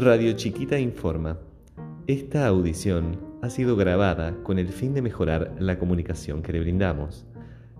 Radio 0.00 0.32
Chiquita 0.34 0.78
informa. 0.78 1.40
Esta 2.06 2.46
audición 2.46 3.18
ha 3.42 3.50
sido 3.50 3.74
grabada 3.74 4.32
con 4.44 4.60
el 4.60 4.68
fin 4.68 4.94
de 4.94 5.02
mejorar 5.02 5.56
la 5.58 5.80
comunicación 5.80 6.40
que 6.40 6.52
le 6.52 6.60
brindamos. 6.60 7.26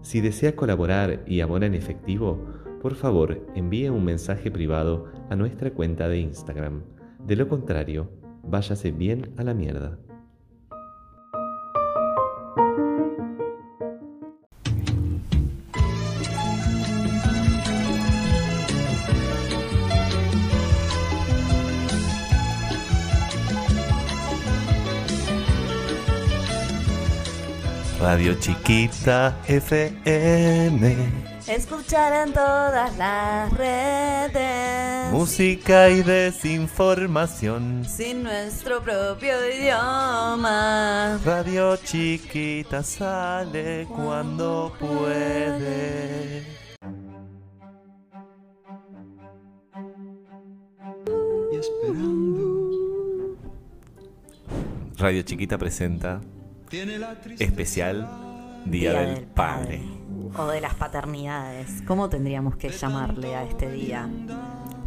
Si 0.02 0.20
desea 0.20 0.56
colaborar 0.56 1.22
y 1.28 1.42
abona 1.42 1.66
en 1.66 1.74
efectivo, 1.74 2.44
por 2.82 2.96
favor 2.96 3.46
envíe 3.54 3.88
un 3.88 4.04
mensaje 4.04 4.50
privado 4.50 5.04
a 5.30 5.36
nuestra 5.36 5.70
cuenta 5.70 6.08
de 6.08 6.18
Instagram. 6.18 6.82
De 7.24 7.36
lo 7.36 7.46
contrario, 7.46 8.10
váyase 8.42 8.90
bien 8.90 9.30
a 9.36 9.44
la 9.44 9.54
mierda. 9.54 9.96
Radio 28.28 28.40
Chiquita 28.42 29.40
FM. 29.48 30.96
Escuchar 31.46 32.28
en 32.28 32.34
todas 32.34 32.94
las 32.98 33.50
redes. 33.54 35.10
Música 35.10 35.88
y 35.88 36.02
desinformación. 36.02 37.86
Sin 37.86 38.24
nuestro 38.24 38.82
propio 38.82 39.32
idioma. 39.50 41.18
Radio 41.24 41.76
Chiquita 41.76 42.82
sale 42.82 43.86
cuando 43.88 44.74
puede. 44.78 46.44
Y 51.50 51.56
esperando. 51.56 53.38
Radio 54.98 55.22
Chiquita 55.22 55.56
presenta. 55.56 56.20
Especial 57.38 58.08
Día, 58.64 58.92
del, 58.92 59.24
Padre. 59.24 59.82
O 60.36 60.46
de 60.46 60.60
las 60.60 60.74
paternidades. 60.74 61.82
¿Cómo 61.86 62.08
tendríamos 62.08 62.56
que 62.56 62.68
llamarle 62.68 63.34
a 63.34 63.44
este 63.44 63.70
día? 63.70 64.08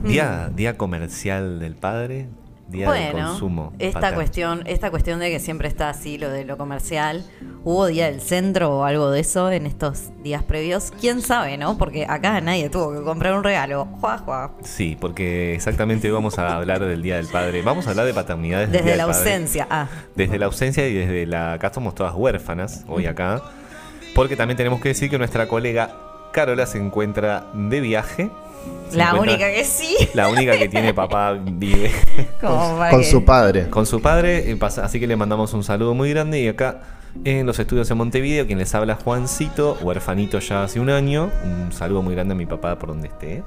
Día, 0.03 0.51
día 0.53 0.77
comercial 0.77 1.59
del 1.59 1.75
padre, 1.75 2.27
día 2.71 2.87
bueno, 2.87 3.27
consumo. 3.27 3.73
esta 3.79 4.13
cuestión, 4.15 4.63
esta 4.65 4.89
cuestión 4.89 5.19
de 5.19 5.29
que 5.29 5.39
siempre 5.39 5.67
está 5.67 5.89
así 5.89 6.17
lo 6.17 6.29
de 6.29 6.45
lo 6.45 6.57
comercial, 6.57 7.23
hubo 7.63 7.85
día 7.87 8.05
del 8.05 8.21
centro 8.21 8.77
o 8.79 8.83
algo 8.85 9.11
de 9.11 9.19
eso 9.19 9.51
en 9.51 9.65
estos 9.65 10.09
días 10.23 10.41
previos, 10.43 10.91
quién 10.99 11.21
sabe, 11.21 11.57
¿no? 11.57 11.77
Porque 11.77 12.05
acá 12.07 12.39
nadie 12.41 12.69
tuvo 12.69 12.93
que 12.97 13.03
comprar 13.03 13.33
un 13.33 13.43
regalo. 13.43 13.85
Juá, 13.99 14.17
juá. 14.19 14.51
Sí, 14.63 14.97
porque 14.99 15.53
exactamente 15.53 16.07
hoy 16.07 16.13
vamos 16.13 16.39
a 16.39 16.55
hablar 16.55 16.79
del 16.85 17.01
Día 17.01 17.17
del 17.17 17.27
Padre. 17.27 17.61
Vamos 17.61 17.87
a 17.87 17.91
hablar 17.91 18.05
de 18.05 18.13
paternidades 18.13 18.67
del 18.71 18.79
Desde 18.81 18.85
Día 18.85 18.97
la 18.97 19.03
del 19.05 19.13
Padre. 19.15 19.31
ausencia. 19.33 19.67
Ah, 19.69 19.87
Desde 20.15 20.39
la 20.39 20.45
ausencia 20.47 20.87
y 20.87 20.93
desde 20.93 21.25
la... 21.25 21.53
Acá 21.53 21.71
somos 21.73 21.93
todas 21.93 22.13
huérfanas 22.15 22.85
hoy 22.87 23.05
acá. 23.05 23.41
Porque 24.15 24.35
también 24.35 24.57
tenemos 24.57 24.81
que 24.81 24.89
decir 24.89 25.09
que 25.09 25.17
nuestra 25.17 25.47
colega 25.47 25.95
Carola 26.33 26.65
se 26.65 26.77
encuentra 26.77 27.45
de 27.53 27.79
viaje. 27.81 28.29
La 28.93 29.13
única 29.15 29.49
que 29.51 29.63
sí. 29.63 29.95
La 30.13 30.27
única 30.27 30.57
que 30.57 30.67
tiene 30.67 30.93
papá 30.93 31.33
vive 31.41 31.91
Con 32.41 32.89
que- 32.99 33.03
su 33.05 33.23
padre. 33.23 33.69
con 33.69 33.85
su 33.85 34.01
padre. 34.01 34.51
eh, 34.51 34.57
Así 34.61 34.99
que 34.99 35.07
le 35.07 35.15
mandamos 35.15 35.53
un 35.53 35.63
saludo 35.63 35.93
muy 35.93 36.09
grande. 36.09 36.39
Y 36.41 36.47
acá 36.49 36.81
en 37.23 37.45
los 37.45 37.57
estudios 37.59 37.89
en 37.89 37.97
Montevideo, 37.97 38.45
quien 38.47 38.59
les 38.59 38.73
habla 38.75 38.95
Juancito, 38.95 39.77
huerfanito 39.81 40.39
ya 40.39 40.63
hace 40.63 40.79
un 40.79 40.89
año. 40.89 41.29
Un 41.43 41.71
saludo 41.71 42.01
muy 42.01 42.15
grande 42.15 42.33
a 42.33 42.37
mi 42.37 42.45
papá 42.45 42.77
por 42.77 42.89
donde 42.89 43.07
esté. 43.07 43.43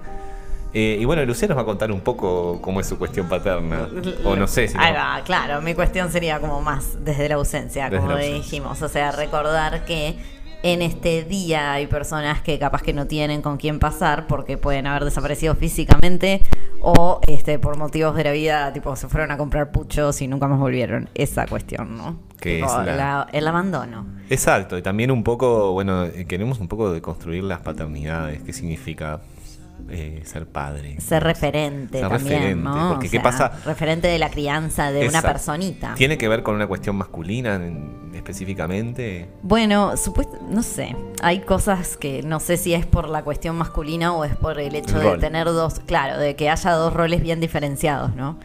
Eh, 0.77 0.97
y 1.01 1.05
bueno, 1.05 1.25
Lucía 1.25 1.47
nos 1.47 1.57
va 1.57 1.63
a 1.63 1.65
contar 1.67 1.93
un 1.93 2.01
poco 2.01 2.61
cómo 2.61 2.81
es 2.81 2.87
su 2.89 2.99
cuestión 2.99 3.29
paterna. 3.29 3.87
O 4.25 4.35
no 4.35 4.47
sé 4.49 4.67
si... 4.67 4.77
Ahí 4.77 4.93
no- 4.93 4.99
va, 4.99 5.21
claro, 5.25 5.61
mi 5.63 5.73
cuestión 5.75 6.11
sería 6.11 6.41
como 6.41 6.61
más 6.63 7.05
desde 7.05 7.29
la 7.29 7.37
ausencia, 7.37 7.85
Desde 7.85 7.99
como 7.99 8.09
la 8.09 8.15
ausencia. 8.17 8.43
dijimos. 8.43 8.83
O 8.83 8.89
sea, 8.89 9.13
recordar 9.13 9.85
que 9.85 10.17
en 10.65 10.81
este 10.81 11.25
día 11.25 11.75
hay 11.75 11.87
personas 11.87 12.41
que 12.41 12.59
capaz 12.59 12.81
que 12.83 12.95
no 12.95 13.07
tienen 13.07 13.43
con 13.43 13.59
quién 13.59 13.79
pasar 13.79 14.27
porque 14.27 14.57
pueden 14.57 14.87
haber 14.87 15.05
desaparecido 15.05 15.55
físicamente 15.55 16.41
o 16.81 17.21
este 17.29 17.59
por 17.59 17.77
motivos 17.77 18.17
de 18.17 18.25
la 18.25 18.33
vida, 18.33 18.73
tipo 18.73 18.97
se 18.97 19.07
fueron 19.09 19.31
a 19.31 19.37
comprar 19.37 19.71
puchos 19.73 20.23
y 20.23 20.27
nunca 20.27 20.49
más 20.49 20.59
volvieron. 20.59 21.11
Esa 21.15 21.47
cuestión, 21.47 21.97
¿no? 21.99 22.19
Que 22.41 22.57
Tipo, 22.57 22.67
es 22.81 22.87
la- 22.87 22.97
la- 22.97 23.29
el 23.33 23.47
abandono. 23.47 24.07
Exacto, 24.31 24.79
y 24.79 24.83
también 24.83 25.11
un 25.11 25.23
poco, 25.23 25.73
bueno, 25.73 26.05
eh, 26.07 26.25
queremos 26.27 26.59
un 26.61 26.69
poco 26.69 26.91
de 26.93 27.03
construir 27.03 27.45
las 27.45 27.61
paternidades, 27.61 28.43
qué 28.43 28.53
significa 28.55 29.21
eh, 29.91 30.23
ser 30.25 30.47
padre. 30.47 31.01
Ser 31.01 31.23
referente 31.23 31.99
Ser 32.01 32.09
también, 32.09 32.35
referente, 32.41 32.63
¿no? 32.65 32.89
porque 32.91 33.07
O 33.09 33.11
¿qué 33.11 33.17
sea, 33.21 33.23
pasa? 33.23 33.53
Referente 33.65 34.09
de 34.09 34.19
la 34.19 34.31
crianza 34.31 34.91
de 34.93 35.09
una 35.09 35.21
personita. 35.23 35.95
¿Tiene 35.95 36.17
que 36.19 36.29
ver 36.29 36.43
con 36.43 36.55
una 36.55 36.67
cuestión 36.67 36.97
masculina 36.97 37.57
en- 37.57 38.11
específicamente? 38.15 39.29
Bueno, 39.43 39.97
supuesto, 39.97 40.39
no 40.49 40.63
sé. 40.63 40.97
Hay 41.23 41.41
cosas 41.41 41.97
que 41.97 42.23
no 42.23 42.41
sé 42.41 42.57
si 42.57 42.73
es 42.75 42.87
por 42.87 43.09
la 43.09 43.23
cuestión 43.23 43.57
masculina 43.57 44.13
o 44.15 44.25
es 44.25 44.35
por 44.37 44.59
el 44.61 44.75
hecho 44.75 44.97
El 44.97 45.03
de 45.03 45.11
rol. 45.11 45.21
tener 45.21 45.47
dos, 45.47 45.81
claro, 45.81 46.19
de 46.19 46.37
que 46.37 46.49
haya 46.51 46.73
dos 46.73 46.93
roles 46.93 47.23
bien 47.23 47.41
diferenciados, 47.41 48.15
¿no? 48.15 48.39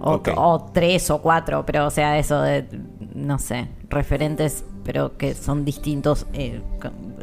O, 0.00 0.70
tres 0.74 1.10
o 1.10 1.22
cuatro, 1.22 1.64
pero 1.64 1.86
o 1.86 1.90
sea, 1.90 2.18
eso 2.18 2.42
de, 2.42 2.66
no 3.14 3.38
sé, 3.38 3.68
referentes, 3.88 4.64
pero 4.84 5.16
que 5.16 5.32
son 5.34 5.64
distintos 5.64 6.26
eh, 6.34 6.60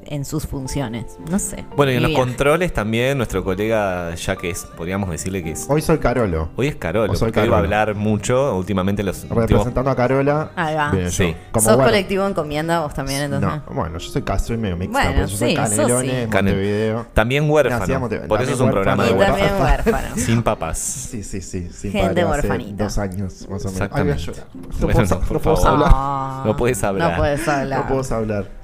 en 0.08 0.26
sus 0.26 0.46
funciones. 0.48 1.18
No 1.30 1.40
sé. 1.40 1.66
Bueno, 1.76 1.92
y 1.92 1.96
en 1.96 2.04
los 2.04 2.10
viaje. 2.12 2.24
controles 2.26 2.74
también 2.74 3.18
nuestro 3.18 3.44
colega, 3.44 4.14
ya 4.16 4.36
que 4.36 4.50
es, 4.50 4.64
podríamos 4.78 5.10
decirle 5.10 5.44
que 5.44 5.52
es... 5.52 5.66
Hoy 5.70 5.82
soy 5.82 5.98
Carolo. 5.98 6.50
Hoy 6.56 6.68
es 6.68 6.76
Carolo, 6.76 7.12
hoy 7.14 7.48
va 7.50 7.56
a 7.58 7.60
hablar 7.60 7.96
mucho 7.96 8.56
últimamente 8.58 9.04
los 9.04 9.24
últimos... 9.24 9.44
Representando 9.44 9.90
a 9.92 9.96
Carola. 9.96 10.52
Ahí 10.56 10.76
va. 10.76 10.92
Sí. 11.10 11.36
Como, 11.52 11.64
¿Sos 11.64 11.76
bueno, 11.76 11.90
colectivo 11.92 12.28
encomienda 12.28 12.82
vos 12.82 12.94
también 12.94 13.24
entonces? 13.24 13.50
No, 13.68 13.74
bueno, 13.76 13.98
yo 13.98 14.10
soy 14.10 14.22
casi 14.22 14.48
soy 14.48 14.58
medio 14.58 14.78
mixta, 14.78 14.98
Bueno, 15.00 15.12
pero 15.16 15.28
yo 15.28 15.38
soy 15.38 15.50
sí, 15.52 15.56
Canelones, 15.56 16.24
sí. 16.26 16.30
Cane- 16.30 16.52
Montevideo. 16.52 17.06
También 17.14 17.50
huérfano, 17.50 18.10
por 18.28 18.42
eso 18.42 18.54
es 18.54 18.60
un 18.60 18.72
programa 18.72 19.04
de 19.06 19.12
Y 19.12 19.14
huérfano. 19.14 19.38
también 19.46 19.62
huérfanos. 19.62 19.86
huérfano. 19.94 20.16
Sin 20.26 20.44
papás. 20.44 20.78
Sí, 20.80 21.24
sí, 21.24 21.42
sí. 21.42 21.70
Sin 21.72 21.92
Gente 21.92 22.26
huerfanita. 22.26 22.84
Dos 22.86 22.98
años, 22.98 23.48
más 23.50 23.66
o 23.66 23.72
menos. 23.72 23.72
Exactamente. 23.74 23.94
Ay, 23.96 24.04
voy 24.04 24.12
a 24.12 24.16
llorar. 24.18 24.48
No 24.54 24.62
Bueno, 24.62 24.94
puedo, 24.94 25.20
no, 25.20 25.20
por 25.28 25.34
no 25.34 25.40
puedo 25.42 25.56
favor. 25.58 25.84
hablar. 25.84 26.46
No 26.46 26.56
puedes 26.58 26.84
hablar. 26.84 27.12
No 27.12 27.18
puedes 27.18 27.48
hablar. 27.48 27.80
No 27.80 27.88
puedo 27.88 28.16
hablar. 28.16 28.63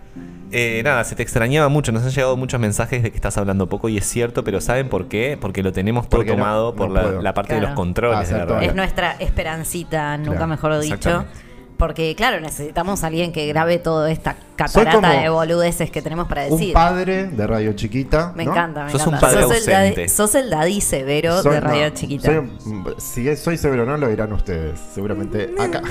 Eh, 0.52 0.82
nada, 0.84 1.04
se 1.04 1.16
te 1.16 1.22
extrañaba 1.24 1.70
mucho, 1.70 1.92
nos 1.92 2.04
han 2.04 2.10
llegado 2.10 2.36
muchos 2.38 2.60
mensajes 2.60 3.04
de 3.04 3.12
que 3.12 3.16
estás 3.18 3.38
hablando 3.38 3.68
poco 3.68 3.88
y 3.90 3.98
es 3.98 4.06
cierto, 4.08 4.44
pero 4.44 4.62
¿saben 4.62 4.90
por 4.90 5.08
qué? 5.08 5.38
Porque 5.40 5.62
lo 5.62 5.72
tenemos 5.72 6.10
todo 6.10 6.20
Porque 6.22 6.32
no- 6.32 6.38
tomado 6.38 6.72
no 6.72 6.76
por 6.76 6.90
la, 6.92 7.02
puedo. 7.04 7.22
la 7.22 7.34
parte 7.34 7.54
de 7.54 7.60
Claro. 7.60 7.74
los 7.76 7.76
controles 7.80 8.28
de 8.28 8.34
la 8.34 8.40
Exacto. 8.40 8.54
radio. 8.56 8.70
Es 8.70 8.76
nuestra 8.76 9.12
esperancita, 9.20 10.18
nunca 10.18 10.32
Claro, 10.32 10.48
mejor 10.48 10.80
dicho. 10.80 10.96
exactamente. 10.96 11.40
Porque, 11.78 12.14
claro, 12.16 12.42
necesitamos 12.42 13.04
a 13.04 13.08
alguien 13.08 13.32
que 13.32 13.48
grabe 13.48 13.78
toda 13.80 14.12
esta 14.12 14.36
catarata 14.66 14.92
como 14.96 15.08
de 15.22 15.30
boludeces 15.30 15.92
que 15.92 16.02
tenemos 16.02 16.28
para 16.28 16.46
Un 16.46 16.52
decir. 16.58 16.74
padre 16.74 17.26
de 17.28 17.48
Radio 17.48 17.74
Chiquita. 17.74 18.34
Me 18.36 18.46
¿no? 18.46 18.52
encanta, 18.52 18.84
me 18.86 18.92
Sos 18.92 19.02
un 19.08 19.16
encanta. 19.16 19.28
padre 19.28 19.42
sos, 19.42 19.52
el 19.52 19.58
ausente. 19.74 19.96
daddy, 20.02 20.10
sos 20.10 20.36
el 20.36 20.50
daddy 20.50 20.82
severo 20.82 21.42
Soy- 21.42 21.54
de 21.54 21.60
Radio 21.62 21.84
no, 21.90 21.96
Chiquita. 21.96 22.26
soy 22.26 22.38
un- 22.38 22.96
si 22.98 23.36
soy 23.38 23.58
severo 23.58 23.84
o 23.84 23.86
no, 23.86 23.98
lo 23.98 24.08
dirán 24.08 24.32
ustedes. 24.34 24.80
Seguramente 24.94 25.54
acá. 25.60 25.82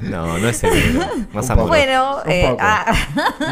No, 0.00 0.38
no 0.38 0.48
es 0.48 0.56
severo. 0.58 1.00
Más 1.32 1.46
Un 1.46 1.52
amor. 1.52 1.64
poco. 1.64 1.68
bueno, 1.68 2.16
Un 2.24 2.30
eh, 2.30 2.56
ah, 2.60 2.92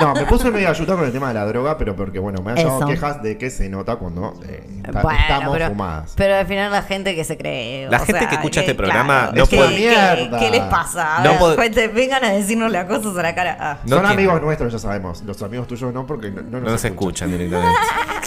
No, 0.00 0.14
me 0.14 0.24
puse 0.26 0.50
medio 0.50 0.68
ayuda 0.68 0.96
con 0.96 1.04
el 1.04 1.12
tema 1.12 1.28
de 1.28 1.34
la 1.34 1.44
droga, 1.46 1.78
pero 1.78 1.94
porque, 1.96 2.18
bueno, 2.18 2.42
me 2.42 2.50
han 2.52 2.56
llegado 2.56 2.86
quejas 2.86 3.22
de 3.22 3.38
que 3.38 3.50
se 3.50 3.68
nota 3.68 3.96
cuando 3.96 4.34
eh, 4.46 4.62
está- 4.84 5.02
bueno, 5.02 5.18
estamos 5.20 5.52
pero, 5.54 5.66
fumadas. 5.68 6.12
pero 6.16 6.36
al 6.36 6.46
final 6.46 6.70
la 6.72 6.82
gente 6.82 7.14
que 7.14 7.24
se 7.24 7.36
cree. 7.36 7.88
La 7.88 7.98
o 7.98 8.04
gente 8.04 8.20
sea, 8.20 8.28
que 8.28 8.34
escucha 8.36 8.60
este 8.60 8.74
programa 8.74 9.28
claro, 9.30 9.36
no 9.36 9.46
¿qué- 9.46 9.56
puede- 9.56 9.76
qué- 9.76 9.78
Mierda. 9.90 10.38
¿Qué 10.38 10.50
les 10.50 10.60
pasa? 10.62 11.16
A 11.18 11.24
No 11.24 11.30
ver, 11.30 11.38
puede- 11.38 11.62
gente, 11.62 11.88
vengan 11.88 12.24
a 12.24 12.30
decirnos 12.32 12.70
las 12.70 12.84
cosas 12.86 13.16
a 13.16 13.22
la 13.22 13.34
cara. 13.34 13.56
Ah. 13.60 13.78
No 13.86 13.96
Son 13.96 14.06
amigos 14.06 14.34
nuestros, 14.42 14.49
ya 14.72 14.78
sabemos. 14.78 15.22
Los 15.24 15.40
amigos 15.42 15.66
tuyos 15.66 15.92
no, 15.92 16.06
porque 16.06 16.30
no, 16.30 16.42
no 16.42 16.60
nos 16.60 16.72
No 16.72 16.78
se 16.78 16.88
escuchan 16.88 17.30
directamente. 17.32 17.76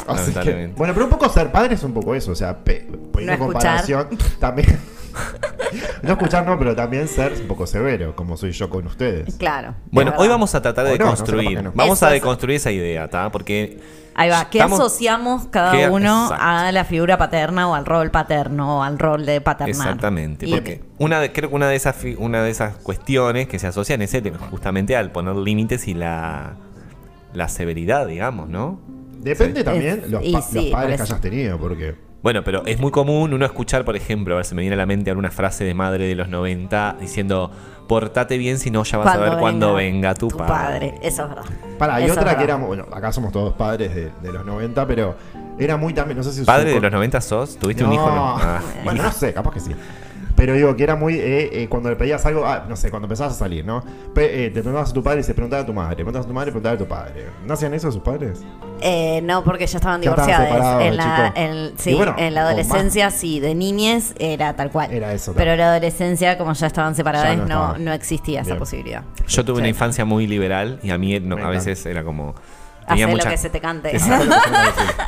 Así 0.08 0.34
que, 0.34 0.68
bueno, 0.76 0.94
pero 0.94 1.06
un 1.06 1.12
poco 1.12 1.30
ser 1.30 1.52
padre 1.52 1.76
es 1.76 1.84
un 1.84 1.94
poco 1.94 2.14
eso, 2.16 2.32
o 2.32 2.36
sea, 2.36 2.58
pe- 2.58 2.88
poniendo 3.12 3.38
No 3.38 3.46
comparación 3.46 4.08
también. 4.40 4.78
No 6.02 6.12
escuchar, 6.14 6.46
no, 6.46 6.58
pero 6.60 6.76
también 6.76 7.08
ser 7.08 7.34
un 7.42 7.48
poco 7.48 7.66
severo, 7.68 8.16
como 8.16 8.38
soy 8.38 8.52
yo 8.52 8.70
con 8.70 8.86
ustedes. 8.88 9.36
Claro. 9.36 9.76
Bueno, 9.92 10.14
hoy 10.18 10.28
vamos 10.28 10.54
a 10.56 10.62
tratar 10.62 10.86
de 10.86 10.98
no, 10.98 11.06
no 11.06 11.12
construir. 11.12 11.62
Vamos 11.74 11.98
Eso 12.00 12.06
a 12.06 12.10
es- 12.10 12.14
deconstruir 12.22 12.58
esa 12.58 12.72
idea, 12.72 13.10
¿tá? 13.10 13.32
Porque. 13.32 13.80
Ahí 14.16 14.30
va, 14.30 14.48
¿qué 14.52 14.60
estamos- 14.60 14.80
asociamos 14.80 15.48
cada 15.48 15.72
¿Qué- 15.72 15.90
uno 15.90 16.26
exacto. 16.26 16.44
a 16.46 16.72
la 16.72 16.86
figura 16.86 17.18
paterna 17.18 17.68
o 17.68 17.74
al 17.74 17.84
rol 17.84 18.12
paterno 18.12 18.78
o 18.78 18.84
al 18.84 19.00
rol 19.00 19.26
de 19.26 19.42
paternar? 19.42 19.70
Exactamente, 19.70 20.46
Y- 20.48 20.52
porque 20.52 20.84
una 21.00 21.20
de, 21.20 21.32
creo 21.32 21.50
que 21.50 21.56
una 21.56 21.68
de 21.68 21.76
esas 21.76 21.96
fi- 21.96 22.16
una 22.20 22.44
de 22.44 22.52
esas 22.52 22.76
cuestiones 22.78 23.48
que 23.48 23.58
se 23.58 23.66
asocian 23.66 24.04
es 24.04 24.14
el- 24.14 24.38
justamente 24.38 24.96
al 24.96 25.12
poner 25.12 25.36
límites 25.36 25.88
y 25.88 25.96
la 25.96 26.54
la 27.34 27.50
severidad, 27.50 28.06
digamos, 28.06 28.48
¿no? 28.50 28.80
Depende 29.18 29.62
Sí. 29.62 29.66
también 29.66 30.02
Es- 30.04 30.12
los, 30.12 30.24
y 30.24 30.32
pa- 30.34 30.42
sí, 30.44 30.56
los 30.56 30.66
padres 30.80 30.98
que 30.98 31.02
hayas 31.02 31.22
tenido, 31.22 31.58
porque 31.58 31.96
Bueno, 32.24 32.42
pero 32.42 32.66
es 32.66 32.80
muy 32.80 32.90
común 32.90 33.34
uno 33.34 33.46
escuchar, 33.46 33.84
por 33.84 33.98
ejemplo, 33.98 34.36
a 34.36 34.38
ver, 34.38 34.46
se 34.46 34.56
me 34.56 34.62
viene 34.62 34.76
a 34.76 34.78
la 34.78 34.86
mente 34.86 35.10
alguna 35.10 35.30
frase 35.30 35.66
de 35.66 35.74
madre 35.74 36.08
de 36.08 36.16
los 36.16 36.30
90 36.30 36.96
diciendo, 37.02 37.52
portate 37.86 38.38
bien 38.38 38.60
si 38.60 38.72
no 38.72 38.84
ya 38.84 38.98
vas 38.98 39.14
a 39.14 39.18
ver 39.18 39.38
cuando 39.40 39.74
venga 39.74 40.16
tu, 40.16 40.30
padre. 40.30 40.96
Eso 41.02 41.24
es 41.24 41.30
verdad. 41.30 41.44
Para, 41.78 41.96
hay 41.96 42.06
Eso 42.06 42.14
es 42.14 42.20
otra 42.20 42.38
que 42.38 42.46
éramos, 42.46 42.70
bueno, 42.70 42.86
acá 42.94 43.12
somos 43.12 43.34
todos 43.34 43.54
padres 43.56 43.94
de, 43.94 44.12
de 44.22 44.32
los 44.32 44.46
90, 44.46 44.88
pero 44.88 45.18
era 45.60 45.76
muy 45.76 45.94
también, 45.94 46.18
no 46.18 46.24
sé 46.24 46.32
si 46.32 46.46
¿Padre 46.46 46.74
de 46.74 46.80
los 46.80 46.92
90 46.94 47.20
sos? 47.20 47.58
¿Tuviste 47.58 47.84
un 47.84 47.92
hijo? 47.92 48.10
No. 48.10 48.38
Ah, 48.38 48.62
bueno, 48.86 49.04
no 49.04 49.12
sé, 49.12 49.34
capaz 49.34 49.54
que 49.54 49.60
sí. 49.60 49.76
Pero 50.44 50.56
digo 50.56 50.76
que 50.76 50.84
era 50.84 50.98
muy. 50.98 51.14
eh, 51.16 51.62
eh, 51.64 51.68
cuando 51.70 51.90
le 51.90 51.96
pedías 51.96 52.26
algo, 52.26 52.46
ah, 52.46 52.66
no 52.68 52.76
sé, 52.76 52.90
cuando 52.90 53.06
empezabas 53.06 53.32
a 53.34 53.40
salir, 53.40 53.64
¿no? 53.64 53.82
Pe- 54.14 54.44
eh, 54.44 54.48
te 54.50 54.56
preguntabas 54.60 54.90
a 54.90 54.94
tu 54.94 55.02
padre 55.02 55.22
y 55.22 55.24
se 55.24 55.34
preguntaba 55.34 55.64
a 55.64 55.66
tu 55.66 55.74
madre. 55.74 55.96
Preguntabas 55.96 56.26
a 56.26 56.28
tu 56.28 56.34
madre 56.34 56.50
y 56.50 56.52
preguntabas 56.52 56.76
a 56.76 56.84
tu 56.84 56.90
padre. 56.90 57.28
¿No 57.46 57.54
hacían 57.54 57.74
eso 57.74 57.90
sus 57.94 58.02
padres? 58.02 58.44
Eh, 58.82 59.22
no, 59.24 59.42
porque 59.46 59.66
ya 59.68 59.78
estaban 59.78 60.02
Ya 60.02 60.10
estaban 60.10 60.28
divorciadas. 60.30 60.54
separados, 60.54 60.84
en, 60.84 60.98
la, 60.98 61.34
en- 61.70 61.80
sí, 61.80 61.94
bueno, 61.96 62.16
en 62.18 62.34
la 62.34 62.42
adolescencia, 62.42 63.10
sí, 63.10 63.40
de 63.40 63.56
niñez 63.56 64.16
era 64.20 64.54
tal 64.58 64.70
cual. 64.70 64.92
Era 64.92 65.14
eso, 65.14 65.32
Pero 65.34 65.52
tal. 65.52 65.60
la 65.60 65.72
adolescencia, 65.72 66.38
como 66.38 66.52
ya 66.52 66.68
estaban 66.68 66.94
separadas, 66.94 67.38
Ya 67.38 67.46
no 67.46 67.78
no, 67.78 67.94
existía 67.94 68.42
esa 68.42 68.58
posibilidad. 68.58 69.04
Yo 69.26 69.46
tuve 69.46 69.60
una 69.60 69.70
infancia 69.70 70.04
muy 70.04 70.28
liberal 70.28 70.78
y 70.84 70.90
a 70.92 70.98
mí 70.98 71.18
no, 71.22 71.38
a 71.38 71.50
veces 71.52 71.86
era 71.86 72.04
como... 72.04 72.36
Hacé 72.86 73.08
lo 73.08 73.18
que 73.24 73.38
se 73.38 73.50
te 73.50 73.62
cante. 73.62 73.98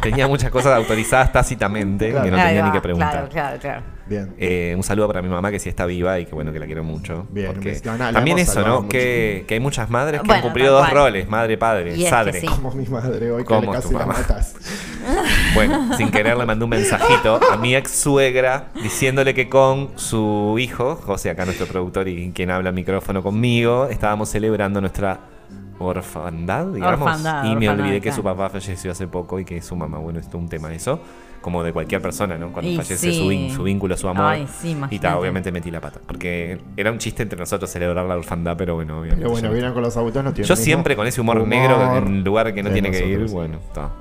Tenía 0.01 0.29
muchas 0.29 0.49
cosas 0.49 0.73
autorizadas 0.77 1.31
tácitamente 1.33 2.11
Claro. 2.11 2.23
que 2.23 2.31
no 2.31 2.37
tenía 2.37 2.63
ni 2.63 2.71
que 2.71 2.79
preguntar. 2.79 3.11
Claro, 3.11 3.27
claro, 3.29 3.59
claro. 3.59 3.94
Bien. 4.07 4.33
Eh, 4.37 4.73
un 4.77 4.83
saludo 4.83 5.07
para 5.07 5.21
mi 5.23 5.29
mamá 5.29 5.49
que 5.49 5.57
sí 5.59 5.67
está 5.67 5.85
viva 5.87 6.19
y 6.19 6.25
que 6.25 6.35
bueno 6.35 6.53
que 6.53 6.59
la 6.59 6.67
quiero 6.67 6.83
mucho. 6.83 7.25
Bien, 7.31 7.47
porque 7.47 7.71
me- 7.71 7.79
no, 7.91 7.97
no, 7.97 8.05
la 8.05 8.13
también 8.13 8.37
eso, 8.37 8.61
¿no? 8.65 8.87
Que, 8.87 9.45
que 9.47 9.55
hay 9.55 9.59
muchas 9.59 9.89
madres 9.89 10.21
que 10.21 10.27
Bueno, 10.27 10.37
han 10.37 10.43
cumplido 10.43 10.73
dos 10.73 10.81
cual. 10.89 10.93
roles, 10.95 11.27
madre, 11.27 11.57
padre, 11.57 11.91
Y 11.95 12.01
es 12.01 12.03
que 12.05 12.09
sadre. 12.09 12.39
sí. 12.41 12.45
Como 12.47 12.71
mi 12.71 12.85
madre 12.85 13.31
hoy 13.31 13.41
que 13.43 13.45
¿Cómo 13.45 13.71
casi 13.71 13.87
tu 13.87 13.93
la 13.93 14.05
mamá? 14.05 14.13
matas. 14.19 14.55
Bueno, 15.53 15.95
sin 15.97 16.09
querer 16.09 16.35
le 16.37 16.45
mandé 16.45 16.63
un 16.65 16.69
mensajito 16.71 17.39
a 17.51 17.57
mi 17.57 17.75
ex 17.75 17.91
suegra 17.91 18.69
diciéndole 18.81 19.33
que 19.33 19.47
con 19.49 19.91
su 19.95 20.57
hijo, 20.59 20.95
José, 20.95 21.29
acá 21.29 21.45
nuestro 21.45 21.67
productor 21.67 22.07
y 22.07 22.31
quien 22.31 22.49
habla 22.51 22.69
al 22.69 22.75
micrófono 22.75 23.21
conmigo, 23.23 23.87
estábamos 23.89 24.29
celebrando 24.29 24.81
nuestra 24.81 25.19
orfandad, 25.79 26.67
digamos. 26.67 27.01
Orfandad, 27.01 27.43
y 27.45 27.55
me 27.55 27.67
orfandad, 27.69 27.85
olvidé 27.85 28.01
que 28.01 28.11
su 28.11 28.23
papá 28.23 28.49
falleció 28.49 28.91
hace 28.91 29.07
poco 29.07 29.39
y 29.39 29.45
que 29.45 29.61
su 29.61 29.75
mamá, 29.75 29.97
bueno, 29.99 30.19
esto 30.19 30.37
es 30.37 30.43
un 30.43 30.49
tema 30.49 30.73
eso. 30.73 30.99
Como 31.45 31.61
de 31.63 31.71
cualquier 31.73 32.01
persona, 32.01 32.39
¿no? 32.39 32.51
Cuando 32.51 32.71
Y 32.71 32.75
fallece 32.75 32.97
sí. 32.97 33.19
su, 33.19 33.27
vin- 33.29 33.51
su 33.55 33.61
vínculo, 33.61 33.95
su 33.95 34.07
amor. 34.07 34.25
Ay, 34.25 34.47
sí, 34.59 34.75
y 34.89 34.97
ta, 34.97 35.15
obviamente 35.19 35.51
metí 35.51 35.69
la 35.69 35.79
pata. 35.79 35.99
Porque 36.03 36.57
era 36.75 36.91
un 36.91 36.97
chiste 36.97 37.21
entre 37.21 37.37
nosotros 37.37 37.69
celebrar 37.69 38.03
la 38.03 38.17
orfandad, 38.17 38.57
pero 38.57 38.73
bueno, 38.73 38.93
obviamente. 38.99 39.17
Pero 39.21 39.29
bueno, 39.29 39.49
yo- 39.49 39.53
vienen 39.53 39.71
con 39.71 39.83
los 39.83 39.95
autos, 39.95 40.23
no 40.23 40.33
tienen 40.33 40.47
yo 40.49 40.55
siempre 40.55 40.95
con 40.95 41.05
ese 41.05 41.21
humor, 41.21 41.47
negro 41.47 41.97
en 41.97 42.23
lugar 42.23 42.51
que 42.51 42.63
no 42.63 42.71
tiene 42.71 42.89
que 42.89 43.05
ir. 43.07 43.27
Bueno, 43.29 43.59
está. 43.59 43.91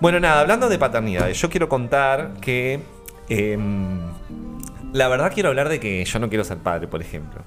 Bueno, 0.00 0.18
nada, 0.18 0.40
hablando 0.40 0.68
de 0.68 0.78
paternidades, 0.80 1.40
yo 1.40 1.48
quiero 1.48 1.68
contar 1.68 2.32
que. 2.40 2.80
em, 3.28 4.00
la 4.92 5.06
verdad 5.06 5.30
quiero 5.32 5.50
hablar 5.50 5.68
de 5.68 5.78
que 5.78 6.04
yo 6.04 6.18
no 6.18 6.28
quiero 6.28 6.42
ser 6.42 6.58
padre, 6.58 6.88
por 6.88 7.00
ejemplo. 7.00 7.42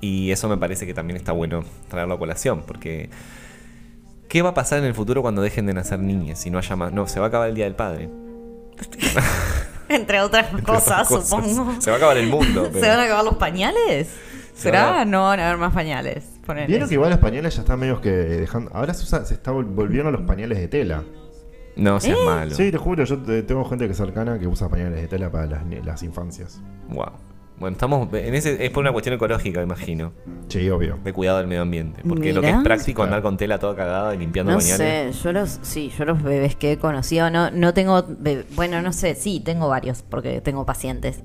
Y 0.00 0.30
eso 0.30 0.48
me 0.48 0.56
parece 0.56 0.86
que 0.86 0.94
también 0.94 1.18
está 1.18 1.32
bueno 1.32 1.62
traerlo 1.90 2.14
a 2.14 2.18
colación, 2.18 2.62
porque. 2.66 3.10
¿Qué 4.30 4.40
va 4.40 4.50
a 4.50 4.54
pasar 4.54 4.78
en 4.78 4.86
el 4.86 4.94
futuro 4.94 5.20
cuando 5.20 5.42
dejen 5.42 5.66
de 5.66 5.74
nacer 5.74 5.98
niñas? 5.98 6.38
Si 6.40 6.48
no 6.50 6.56
haya 6.56 6.74
más. 6.74 6.90
No, 6.90 7.06
se 7.06 7.20
va 7.20 7.26
a 7.26 7.28
acabar 7.28 7.48
el 7.50 7.54
día 7.54 7.64
del 7.66 7.74
padre. 7.74 8.08
Entre 9.88 10.20
otras 10.20 10.50
Entre 10.50 10.62
cosas, 10.64 11.08
supongo. 11.08 11.80
Se 11.80 11.90
va 11.90 11.96
a 11.96 11.98
acabar 11.98 12.16
el 12.18 12.28
mundo. 12.28 12.64
¿Se 12.72 12.72
pero- 12.72 12.88
van 12.88 13.00
a 13.00 13.04
acabar 13.04 13.24
los 13.24 13.36
pañales? 13.36 14.08
Se 14.54 14.62
¿Será? 14.64 15.00
a- 15.00 15.04
No 15.04 15.24
van 15.24 15.40
a 15.40 15.46
haber 15.48 15.58
más 15.58 15.72
pañales. 15.72 16.24
Ponele. 16.44 16.66
Vieron 16.66 16.88
que 16.88 16.94
igual 16.94 17.10
los 17.10 17.18
pañales 17.20 17.54
ya 17.54 17.62
están 17.62 17.78
medio 17.78 18.00
que 18.00 18.10
dejando. 18.10 18.70
Ahora 18.74 18.92
se, 18.94 19.04
usa, 19.04 19.24
se 19.24 19.34
está 19.34 19.52
vol- 19.52 19.66
volviendo 19.74 20.10
los 20.10 20.22
pañales 20.22 20.58
de 20.58 20.68
tela. 20.68 21.04
No 21.76 21.98
¿Eh? 21.98 22.00
seas 22.00 22.18
malo. 22.26 22.54
Sí, 22.54 22.70
te 22.70 22.76
juro, 22.78 23.04
yo 23.04 23.18
te- 23.18 23.42
tengo 23.44 23.64
gente 23.64 23.86
que 23.86 23.92
es 23.92 23.96
cercana 23.98 24.38
que 24.38 24.46
usa 24.46 24.68
pañales 24.68 25.00
de 25.00 25.08
tela 25.08 25.30
para 25.30 25.46
las, 25.46 25.62
las 25.84 26.02
infancias. 26.02 26.60
Wow. 26.88 27.12
Bueno, 27.58 27.74
estamos. 27.74 28.12
En 28.12 28.34
ese, 28.34 28.64
es 28.64 28.70
por 28.70 28.82
una 28.82 28.92
cuestión 28.92 29.14
ecológica, 29.14 29.62
imagino. 29.62 30.12
Sí, 30.48 30.68
obvio. 30.70 30.98
de 31.02 31.12
cuidado 31.12 31.38
del 31.38 31.46
medio 31.46 31.62
ambiente. 31.62 32.02
Porque 32.08 32.32
lo 32.32 32.40
que 32.40 32.50
es 32.50 32.56
práctico 32.62 32.98
Claro. 32.98 33.08
andar 33.08 33.22
con 33.22 33.36
tela 33.36 33.58
toda 33.58 33.74
cagada 33.74 34.14
y 34.14 34.18
limpiando 34.18 34.52
No 34.52 34.60
sé, 34.60 35.10
yo 35.22 35.32
los, 35.32 35.58
sí, 35.62 35.92
yo 35.96 36.04
los 36.04 36.22
bebés 36.22 36.56
que 36.56 36.72
he 36.72 36.78
conocido, 36.78 37.30
no, 37.30 37.50
no 37.50 37.74
tengo, 37.74 38.04
bueno, 38.54 38.80
no 38.82 38.92
sé, 38.92 39.14
sí, 39.14 39.40
tengo 39.44 39.68
varios, 39.68 40.02
porque 40.02 40.40
tengo 40.40 40.64
pacientes. 40.64 41.22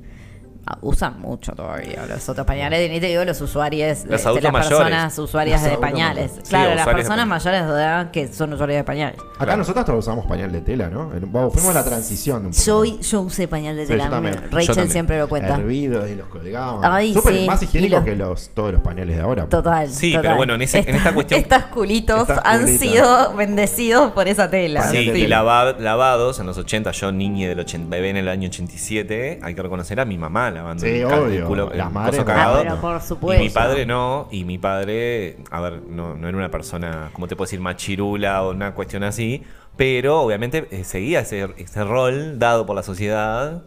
Usan 0.82 1.20
mucho 1.20 1.52
todavía 1.54 2.06
los 2.08 2.28
otros 2.30 2.46
pañales, 2.48 2.90
ni 2.90 3.00
te 3.00 3.08
digo 3.08 3.24
los 3.26 3.40
usuarios, 3.42 4.06
Los 4.06 4.24
de- 4.24 4.42
las 4.42 4.52
personas 4.52 5.20
usuarias 5.20 5.62
Los 5.62 5.72
de 5.72 5.78
pañales. 5.78 6.32
Sí, 6.36 6.42
Claro, 6.50 6.76
las 6.76 6.88
personas 6.88 7.28
mayores 7.28 7.66
de 7.66 7.68
edad 7.74 8.12
que 8.12 8.28
son 8.32 8.54
usuarios 8.54 8.78
de 8.78 8.84
pañales. 8.84 9.20
Acá 9.20 9.44
Claro. 9.46 9.58
nosotros 9.58 9.86
todos 9.86 10.00
usamos 10.00 10.26
pañal 10.26 10.52
de 10.52 10.62
tela, 10.62 10.90
¿no? 10.90 11.10
Fuimos 11.52 11.74
la 11.74 11.84
transición. 11.84 12.46
un 12.46 12.52
poco. 12.52 12.64
Yo, 12.64 12.84
yo 12.86 13.22
usé 13.22 13.48
pañal 13.48 13.76
de 13.76 13.86
tela. 13.86 14.10
Rachel 14.52 14.90
siempre 14.90 15.18
lo 15.20 15.28
cuenta. 15.28 15.56
Hervidos 15.56 16.10
y 16.10 16.16
los 16.16 16.28
colgaban. 16.28 16.80
Ay, 16.92 17.14
Súper 17.14 17.34
sí, 17.36 17.46
más 17.46 17.62
y 17.62 17.66
higiénico 17.66 17.96
los- 17.98 18.06
que 18.06 18.16
los, 18.16 18.50
todos 18.54 18.72
los 18.74 18.82
pañales 18.82 19.18
de 19.18 19.22
ahora. 19.22 19.46
Total. 19.48 19.90
Sí, 19.90 20.12
total. 20.12 20.22
pero 20.24 20.36
bueno, 20.38 20.56
en 20.56 20.62
ese- 20.62 20.80
en 20.90 20.96
esta 20.96 21.14
cuestión- 21.14 21.40
Estas 21.42 21.66
culitos 21.66 22.28
han 22.44 22.68
sido 22.68 23.34
bendecidos 23.36 24.12
por 24.14 24.28
esa 24.28 24.50
tela. 24.50 24.84
Sí, 24.90 24.98
y 24.98 25.28
lava- 25.28 25.74
lavados 25.78 26.40
en 26.40 26.46
los 26.46 26.58
80, 26.58 26.92
yo 26.92 27.12
niñe 27.12 27.48
del 27.50 27.60
80, 27.60 27.90
bebé 27.90 28.10
en 28.12 28.18
el 28.18 28.30
año 28.30 28.48
87, 28.48 29.40
hay 29.44 29.56
que 29.56 29.62
reconocer 29.62 30.00
a 30.00 30.06
mi 30.06 30.18
mamá 30.18 30.53
lavando 30.54 30.84
Sí, 30.86 30.90
el, 31.00 31.06
obvio. 31.06 31.48
culo, 31.48 31.72
el 31.72 31.78
Las 31.78 31.92
madres 31.92 32.20
coso 32.20 32.22
no. 32.22 32.26
cagado. 32.36 32.56
Ah, 32.58 32.62
pero 32.64 32.82
por 32.82 32.98
y 32.98 33.02
supuesto. 33.02 33.44
mi 33.44 33.50
padre 33.50 33.86
no, 33.86 34.28
y 34.32 34.44
mi 34.46 34.58
padre, 34.58 35.38
a 35.52 35.60
ver, 35.62 35.82
no, 35.88 36.16
no 36.16 36.28
era 36.28 36.38
una 36.38 36.50
persona, 36.52 37.10
como 37.14 37.28
te 37.28 37.36
puedo 37.36 37.46
decir, 37.48 37.60
machirula 37.60 38.44
o 38.44 38.52
una 38.52 38.74
cuestión 38.74 39.04
así, 39.04 39.44
pero 39.76 40.22
obviamente 40.22 40.68
eh, 40.72 40.84
seguía 40.84 41.22
ese, 41.22 41.50
ese 41.58 41.84
rol 41.84 42.38
dado 42.40 42.66
por 42.66 42.76
la 42.76 42.84
sociedad 42.84 43.64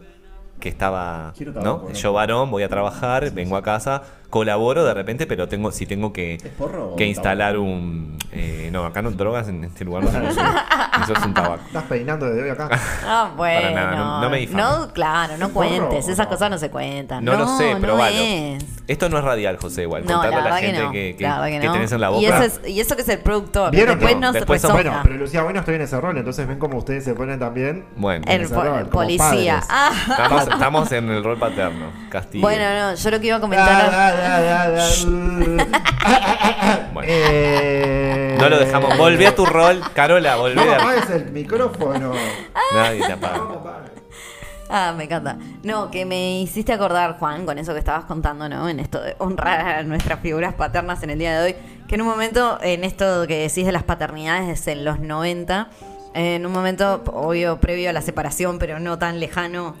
que 0.59 0.69
estaba. 0.69 1.33
Yo 1.93 2.13
varón, 2.13 2.49
voy 2.49 2.63
a 2.63 2.69
trabajar, 2.69 3.29
vengo 3.31 3.55
a 3.57 3.61
casa, 3.61 4.01
colaboro 4.29 4.83
de 4.85 4.93
repente, 4.93 5.25
pero 5.27 5.47
tengo 5.47 5.71
si 5.71 5.85
tengo 5.85 6.11
que, 6.13 6.37
que 6.97 7.05
instalar 7.05 7.57
un... 7.57 8.17
eh, 8.31 8.69
no, 8.71 8.85
acá 8.85 9.01
no 9.01 9.11
drogas 9.11 9.47
en 9.47 9.63
este 9.63 9.85
lugar 9.85 10.03
no 10.03 10.11
se 10.11 10.19
consume. 10.19 10.49
Eso 11.03 11.13
es 11.13 11.23
un 11.25 11.33
tabaco. 11.33 11.63
Estás 11.67 11.83
peinando 11.83 12.25
desde 12.25 12.43
hoy 12.43 12.49
acá. 12.49 12.69
Ah, 13.05 13.31
bueno. 13.37 13.61
Para 13.61 13.71
nada, 13.73 13.95
no- 13.95 14.21
no 14.21 14.29
me 14.29 14.37
difames. 14.39 14.65
No, 14.65 14.93
claro, 14.93 15.37
no 15.37 15.49
¿Porro 15.49 15.67
cuentes. 15.69 16.07
Esas 16.07 16.27
cosas 16.27 16.49
no 16.49 16.57
se 16.57 16.69
cuentan. 16.71 17.23
No, 17.23 17.35
lo 17.35 17.47
sé, 17.57 17.75
no 17.75 17.79
probalo. 17.79 18.15
es. 18.17 18.65
Esto 18.87 19.09
no 19.09 19.17
es 19.17 19.23
radial, 19.23 19.57
José, 19.57 19.83
igual. 19.83 20.03
No, 20.05 20.13
Contarle 20.13 20.37
la 20.37 20.45
a 20.45 20.49
la 20.49 20.59
que 20.59 20.65
gente 20.65 20.81
no. 20.83 20.91
que, 20.91 20.99
que- 20.99 21.17
que 21.17 21.59
que 21.59 21.67
no. 21.67 21.73
tenés 21.73 21.91
en 21.91 22.01
la 22.01 22.09
boca. 22.09 22.21
Y, 22.21 22.25
eso 22.25 22.41
es, 22.43 22.61
y 22.67 22.79
eso 22.79 22.95
que 22.95 23.01
es 23.03 23.09
el 23.09 23.19
productor. 23.19 23.71
¿Vieron 23.71 23.99
Después 23.99 24.17
no 24.19 24.31
se 24.31 24.39
después 24.39 24.61
son-. 24.61 24.71
Bueno, 24.73 24.93
pero 25.03 25.15
Lucía, 25.15 25.43
hoy 25.45 25.53
no 25.53 25.59
estoy 25.59 25.75
en 25.75 25.81
ese 25.81 25.99
rol, 26.01 26.17
entonces 26.17 26.47
ven 26.47 26.57
como 26.57 26.77
ustedes 26.77 27.03
se 27.03 27.13
ponen 27.13 27.37
también. 27.39 27.85
Bueno, 27.95 28.25
El 28.27 28.41
ese 28.41 28.55
po- 28.55 28.63
rol, 28.63 28.89
como 28.89 29.03
policía. 29.03 29.61
Ah. 29.69 29.91
estamos, 30.09 30.47
estamos 30.47 30.91
en 30.93 31.09
el 31.11 31.23
rol 31.23 31.37
paterno. 31.37 31.87
Castigo. 32.09 32.41
Bueno, 32.41 32.63
no, 32.73 32.95
yo 32.95 33.11
lo 33.11 33.19
que 33.19 33.27
iba 33.27 33.35
a 33.37 33.41
comentar. 33.41 34.15
uh. 34.15 34.16
Bueno. 36.93 37.07
Eh, 37.09 38.35
No 38.39 38.49
lo 38.49 38.57
dejamos. 38.59 38.97
Volví 38.97 39.25
a 39.25 39.35
tu 39.35 39.45
rol, 39.45 39.81
Carola, 39.93 40.35
volví 40.35 40.55
No 40.55 40.61
a... 40.63 40.75
apagues 40.75 41.09
el 41.09 41.31
micrófono. 41.31 42.11
Nadie 42.73 43.05
te 43.05 43.13
apaga. 43.13 43.41
Ah, 44.69 44.93
me 44.97 45.05
encanta. 45.05 45.37
No, 45.63 45.89
que 45.89 46.05
me 46.05 46.41
hiciste 46.41 46.73
acordar, 46.73 47.17
Juan, 47.19 47.45
con 47.45 47.57
eso 47.57 47.71
que 47.73 47.79
estabas 47.79 48.03
contando, 48.05 48.49
¿no? 48.49 48.67
En 48.67 48.81
esto 48.81 48.99
de 49.01 49.15
honrar 49.19 49.65
a 49.65 49.83
nuestras 49.83 50.19
figuras 50.19 50.53
paternas 50.55 51.01
en 51.03 51.09
el 51.11 51.19
día 51.19 51.39
de 51.39 51.45
hoy. 51.45 51.55
Que 51.87 51.95
en 51.95 52.01
un 52.01 52.07
momento, 52.07 52.59
en 52.61 52.83
esto 52.83 53.25
que 53.27 53.37
decís 53.47 53.65
de 53.65 53.71
las 53.71 53.83
paternidades 53.83 54.67
en 54.67 54.83
los 54.83 54.99
90, 54.99 55.69
en 56.15 56.45
un 56.45 56.51
momento, 56.51 57.01
obvio, 57.13 57.61
previo 57.61 57.89
a 57.89 57.93
la 57.93 58.01
separación, 58.01 58.59
pero 58.59 58.77
no 58.79 58.99
tan 58.99 59.21
lejano, 59.21 59.75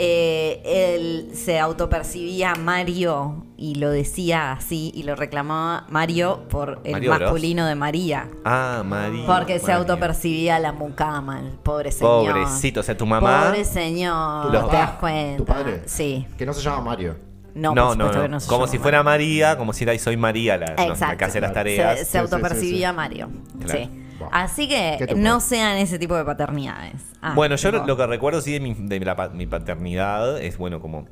eh, 0.00 0.62
él 0.64 1.30
se 1.34 1.58
autopercibía 1.58 2.54
Mario 2.54 3.44
y 3.56 3.74
lo 3.74 3.90
decía 3.90 4.52
así 4.52 4.92
y 4.94 5.02
lo 5.02 5.16
reclamaba 5.16 5.86
Mario 5.90 6.44
por 6.48 6.80
el 6.84 6.92
Mario 6.92 7.10
Bros. 7.10 7.20
masculino 7.22 7.66
de 7.66 7.74
María. 7.74 8.28
Ah, 8.44 8.84
María. 8.86 9.26
Porque 9.26 9.58
se 9.58 9.72
autopercibía 9.72 10.60
la 10.60 10.70
mucama, 10.72 11.40
el 11.40 11.50
pobre 11.58 11.90
señor. 11.90 12.32
Pobrecito, 12.32 12.80
o 12.80 12.82
sea, 12.84 12.96
tu 12.96 13.06
mamá... 13.06 13.46
Pobre 13.46 13.64
señor, 13.64 14.46
¿Tu 14.46 14.68
¿te 14.70 14.76
das 14.76 14.90
cuenta? 14.92 15.36
¿Tu 15.38 15.44
padre? 15.44 15.82
Sí. 15.86 16.26
Que 16.38 16.46
no 16.46 16.52
se 16.54 16.62
llama 16.62 16.80
Mario. 16.82 17.16
No, 17.54 17.74
No, 17.74 17.96
no, 17.96 18.12
no. 18.12 18.28
no 18.28 18.38
Como 18.46 18.68
si 18.68 18.78
fuera. 18.78 19.02
María, 19.02 19.58
como 19.58 19.72
si 19.72 19.82
era 19.82 19.98
soy 19.98 20.16
María 20.16 20.56
la, 20.56 20.76
no, 20.76 20.94
la 20.94 21.16
que 21.16 21.24
hace 21.24 21.40
las 21.40 21.50
Se, 21.50 21.54
tareas. 21.54 21.98
se 21.98 22.04
sí, 22.04 22.18
autopercibía 22.18 22.90
sí. 22.90 22.96
Mario. 22.96 23.30
Claro. 23.64 23.80
Sí. 23.80 23.90
Wow. 24.18 24.28
Así 24.32 24.68
¿Qué 24.68 24.96
que 25.06 25.14
no 25.14 25.40
sean 25.40 25.76
ese 25.78 25.98
tipo 25.98 26.16
de 26.16 26.24
paternidades. 26.24 27.02
Ah, 27.22 27.34
bueno, 27.34 27.56
yo 27.56 27.70
lo, 27.70 27.86
lo 27.86 27.96
que 27.96 28.06
recuerdo 28.06 28.40
sí 28.40 28.52
de, 28.52 28.60
mi, 28.60 28.74
de 28.74 29.00
la 29.00 29.30
mi 29.32 29.46
paternidad 29.46 30.40
es, 30.40 30.58
bueno, 30.58 30.80
como... 30.80 31.06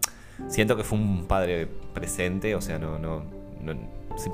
Siento 0.49 0.77
que 0.77 0.85
fue 0.85 0.99
un 0.99 1.27
padre 1.27 1.67
presente, 1.95 2.55
o 2.55 2.61
sea, 2.61 2.79
no... 2.79 2.99
no, 2.99 3.25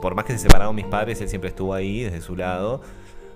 por 0.01 0.15
más 0.15 0.25
que 0.25 0.33
se 0.33 0.39
separaron 0.41 0.75
mis 0.75 0.87
padres, 0.87 1.21
él 1.21 1.29
siempre 1.29 1.49
estuvo 1.49 1.75
ahí, 1.75 2.03
desde 2.03 2.21
su 2.21 2.37
lado. 2.37 2.83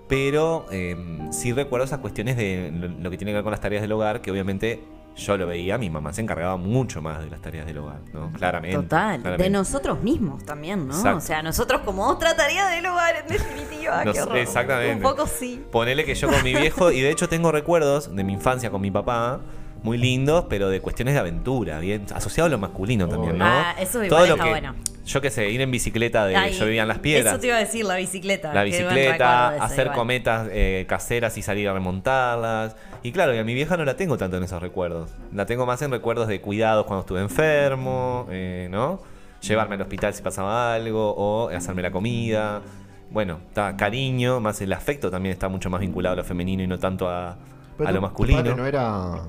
Pero 0.07 0.65
eh, 0.71 0.95
sí 1.31 1.51
recuerdo 1.51 1.85
esas 1.85 1.99
cuestiones 1.99 2.37
de 2.37 2.71
lo 2.99 3.09
que 3.09 3.17
tiene 3.17 3.31
que 3.31 3.35
ver 3.35 3.43
con 3.43 3.51
las 3.51 3.59
tareas 3.59 3.81
del 3.81 3.91
hogar, 3.91 4.21
que 4.21 4.31
obviamente 4.31 4.81
yo 5.17 5.37
lo 5.37 5.47
veía, 5.47 5.77
mi 5.77 5.89
mamá 5.89 6.13
se 6.13 6.21
encargaba 6.21 6.57
mucho 6.57 7.01
más 7.01 7.19
de 7.19 7.29
las 7.29 7.41
tareas 7.41 7.65
del 7.65 7.79
hogar, 7.79 7.99
¿no? 8.13 8.31
Claramente. 8.33 8.77
Total, 8.77 9.37
de 9.37 9.49
nosotros 9.49 10.01
mismos 10.01 10.45
también, 10.45 10.87
¿no? 10.87 10.93
Exacto. 10.95 11.17
O 11.17 11.21
sea, 11.21 11.41
nosotros 11.41 11.81
como 11.83 12.07
otra 12.07 12.35
tarea 12.35 12.67
del 12.69 12.85
hogar, 12.85 13.15
en 13.15 13.27
definitiva. 13.27 14.05
Nos- 14.05 14.15
qué 14.27 14.41
exactamente. 14.41 14.95
Un 14.95 15.01
poco 15.01 15.27
sí. 15.27 15.63
Ponele 15.71 16.05
que 16.05 16.15
yo 16.15 16.29
con 16.29 16.43
mi 16.43 16.53
viejo, 16.53 16.91
y 16.91 17.01
de 17.01 17.09
hecho 17.11 17.27
tengo 17.27 17.51
recuerdos 17.51 18.15
de 18.15 18.23
mi 18.23 18.33
infancia 18.33 18.69
con 18.69 18.81
mi 18.81 18.91
papá, 18.91 19.41
muy 19.83 19.97
lindos, 19.97 20.45
pero 20.49 20.69
de 20.69 20.81
cuestiones 20.81 21.13
de 21.13 21.19
aventura, 21.19 21.79
bien 21.79 22.05
asociado 22.13 22.47
a 22.47 22.49
lo 22.49 22.57
masculino 22.57 23.07
también, 23.07 23.37
¿no? 23.37 23.45
Ah, 23.45 23.75
eso 23.79 24.03
igual 24.03 24.25
Todo 24.27 24.37
lo 24.37 24.43
que, 24.43 24.49
bueno. 24.49 24.75
Yo 25.07 25.21
qué 25.21 25.31
sé, 25.31 25.49
ir 25.49 25.61
en 25.61 25.71
bicicleta 25.71 26.25
de. 26.25 26.35
Ay, 26.35 26.53
yo 26.53 26.65
vivía 26.65 26.81
en 26.81 26.87
las 26.87 26.99
piedras. 26.99 27.33
Eso 27.33 27.41
te 27.41 27.47
iba 27.47 27.55
a 27.55 27.59
decir, 27.59 27.85
la 27.85 27.95
bicicleta. 27.95 28.53
La 28.53 28.63
bicicleta, 28.63 29.53
ese, 29.55 29.63
hacer 29.63 29.85
igual. 29.85 29.97
cometas 29.97 30.47
eh, 30.51 30.85
caseras 30.87 31.37
y 31.37 31.41
salir 31.41 31.69
a 31.69 31.73
remontarlas. 31.73 32.75
Y 33.03 33.11
claro, 33.13 33.33
y 33.33 33.37
a 33.37 33.43
mi 33.43 33.53
vieja 33.53 33.77
no 33.77 33.85
la 33.85 33.95
tengo 33.95 34.17
tanto 34.17 34.37
en 34.37 34.43
esos 34.43 34.61
recuerdos. 34.61 35.09
La 35.33 35.45
tengo 35.45 35.65
más 35.65 35.81
en 35.81 35.91
recuerdos 35.91 36.27
de 36.27 36.41
cuidados 36.41 36.85
cuando 36.85 37.01
estuve 37.01 37.21
enfermo, 37.21 38.27
eh, 38.29 38.67
¿no? 38.69 39.01
Llevarme 39.41 39.75
al 39.75 39.81
hospital 39.81 40.13
si 40.13 40.21
pasaba 40.21 40.73
algo, 40.73 41.13
o 41.15 41.49
hacerme 41.49 41.81
la 41.81 41.91
comida. 41.91 42.61
Bueno, 43.09 43.39
está 43.47 43.77
cariño, 43.77 44.41
más 44.41 44.59
el 44.61 44.73
afecto 44.73 45.09
también 45.09 45.31
está 45.31 45.47
mucho 45.47 45.69
más 45.69 45.79
vinculado 45.79 46.13
a 46.13 46.17
lo 46.17 46.23
femenino 46.25 46.63
y 46.63 46.67
no 46.67 46.77
tanto 46.79 47.07
a, 47.09 47.37
Pero 47.77 47.87
a 47.87 47.91
lo 47.93 47.99
tu 47.99 48.01
masculino. 48.01 48.39
padre 48.39 48.55
no 48.55 48.65
era. 48.65 49.21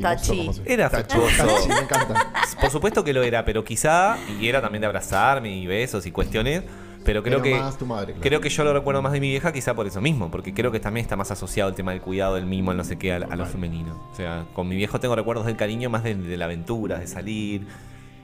Tachi. 0.00 0.36
¿cómo 0.38 0.52
se- 0.52 0.72
Era 0.72 0.86
afectuoso. 0.86 1.46
Tachi, 1.46 1.68
me 1.68 1.78
encanta. 1.78 2.32
Por 2.60 2.70
supuesto 2.70 3.04
que 3.04 3.12
lo 3.12 3.22
era, 3.22 3.44
pero 3.44 3.64
quizá, 3.64 4.16
y 4.40 4.48
era 4.48 4.60
también 4.60 4.80
de 4.80 4.86
abrazarme 4.86 5.56
y 5.56 5.66
besos 5.66 6.06
y 6.06 6.10
cuestiones, 6.12 6.62
pero 7.04 7.22
creo 7.22 7.40
que 7.40 7.54
más 7.54 7.78
tu 7.78 7.86
madre, 7.86 8.06
claro. 8.14 8.20
creo 8.20 8.40
que 8.40 8.48
yo 8.48 8.64
lo 8.64 8.72
recuerdo 8.72 9.00
más 9.02 9.12
de 9.12 9.20
mi 9.20 9.28
vieja 9.30 9.52
quizá 9.52 9.74
por 9.74 9.86
eso 9.86 10.00
mismo, 10.00 10.30
porque 10.30 10.52
creo 10.52 10.72
que 10.72 10.80
también 10.80 11.04
está 11.04 11.14
más 11.16 11.30
asociado 11.30 11.70
el 11.70 11.76
tema 11.76 11.92
del 11.92 12.00
cuidado, 12.00 12.34
del 12.34 12.46
mimo, 12.46 12.72
el 12.72 12.76
no 12.78 12.84
sé 12.84 12.98
qué, 12.98 13.12
a, 13.12 13.16
a 13.16 13.36
lo 13.36 13.46
femenino. 13.46 14.08
O 14.12 14.16
sea, 14.16 14.44
con 14.54 14.66
mi 14.68 14.74
viejo 14.76 14.98
tengo 14.98 15.14
recuerdos 15.14 15.46
del 15.46 15.56
cariño 15.56 15.88
más 15.88 16.02
de, 16.02 16.14
de 16.16 16.36
la 16.36 16.46
aventura, 16.46 16.98
de 16.98 17.06
salir, 17.06 17.66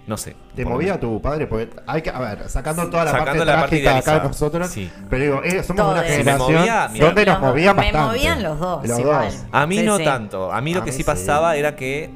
no 0.07 0.17
sé. 0.17 0.35
¿Te 0.57 0.65
movía 0.65 0.99
tu 0.99 1.21
padre? 1.23 1.47
Porque 1.47 1.71
hay 1.87 2.03
que, 2.03 2.11
a 2.11 2.19
ver, 2.19 2.49
sacando 2.49 2.89
toda 2.91 3.05
la 3.05 3.11
Sacando 3.13 3.31
parte 3.33 3.45
la 3.45 3.55
parte 3.61 3.81
trágica 3.83 3.99
acá 4.13 4.23
de 4.23 4.29
nosotros, 4.29 4.69
sí. 4.69 4.91
pero 5.09 5.25
digo, 5.25 5.43
eh, 5.45 5.63
somos 5.63 5.83
Todo 5.83 5.93
una. 5.93 6.03
Si 6.03 6.09
me 6.09 6.17
generación 6.17 6.55
movía, 6.59 6.91
donde 7.07 7.27
nos 7.27 7.41
movían 7.41 7.77
me 7.77 7.83
bastante. 7.93 8.09
movían 8.09 8.43
los 8.43 8.59
dos, 8.59 8.89
Los 8.89 8.99
igual. 8.99 9.27
dos. 9.33 9.45
A 9.53 9.67
mí 9.67 9.79
Sí, 9.79 9.85
no 9.85 9.99
sí. 9.99 10.05
tanto. 10.05 10.53
A 10.53 10.61
mí 10.61 10.75
lo 10.75 10.81
A 10.81 10.85
que 10.85 10.91
mí 10.91 10.97
sí 10.97 11.03
sí. 11.03 11.05
pasaba 11.07 11.57
era 11.57 11.77
que 11.77 12.11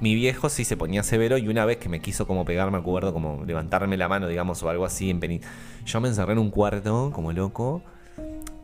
mi 0.00 0.14
viejo 0.14 0.48
sí 0.48 0.64
se 0.64 0.76
ponía 0.76 1.02
severo 1.02 1.38
y 1.38 1.48
una 1.48 1.64
vez 1.64 1.76
que 1.76 1.88
me 1.88 2.00
quiso 2.00 2.26
como 2.26 2.44
pegar, 2.44 2.70
me 2.70 2.78
acuerdo, 2.78 3.12
como 3.12 3.44
levantarme 3.44 3.96
la 3.96 4.08
mano, 4.08 4.26
digamos, 4.28 4.62
o 4.62 4.68
algo 4.70 4.84
así 4.84 5.10
en 5.10 5.20
peni- 5.20 5.40
Yo 5.84 6.00
me 6.00 6.08
encerré 6.08 6.32
en 6.32 6.38
un 6.38 6.50
cuarto 6.50 7.10
como 7.14 7.32
loco 7.32 7.82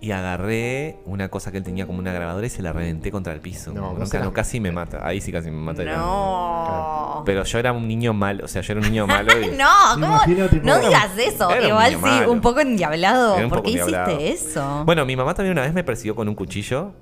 y 0.01 0.11
agarré 0.11 0.97
una 1.07 1.29
cosa 1.29 1.51
que 1.51 1.59
él 1.59 1.65
tenía 1.65 1.87
como 1.87 1.99
una 1.99 2.13
grabadora 2.13 2.47
y 2.47 2.51
se 2.51 2.63
la 2.63 2.73
reventé 2.73 3.11
contra 3.11 3.33
el 3.33 3.41
piso. 3.41 3.73
No, 3.73 3.97
casi 4.33 4.61
me 4.61 4.71
mata. 4.73 5.01
Ahí 5.07 5.21
sí 5.21 5.33
casi 5.33 5.51
me 5.51 5.57
mata. 5.59 5.83
No. 5.85 7.23
Pero 7.25 7.45
yo 7.45 7.59
era 7.59 7.73
un 7.73 7.89
niño 7.89 8.13
malo, 8.13 8.45
o 8.45 8.49
sea, 8.49 8.63
yo 8.63 8.73
era 8.73 8.81
un 8.83 8.87
niño 8.89 9.07
malo 9.07 9.33
y... 9.41 9.47
No, 9.57 9.67
¿cómo? 9.95 10.21
no 10.63 10.79
digas 10.81 11.11
eso. 11.19 11.51
Era 11.51 11.67
Igual 11.69 11.91
sí, 11.93 11.97
malo. 11.97 12.31
un 12.33 12.41
poco 12.41 12.61
endiablado. 12.61 13.37
Un 13.37 13.49
¿Por 13.49 13.59
poco 13.59 13.63
qué 13.65 13.71
hiciste 13.73 14.33
eso? 14.33 14.83
Bueno, 14.85 15.05
mi 15.07 15.17
mamá 15.17 15.35
también 15.35 15.53
una 15.53 15.63
vez 15.63 15.73
me 15.73 15.83
persiguió 15.83 16.15
con 16.15 16.29
un 16.29 16.35
cuchillo 16.35 16.93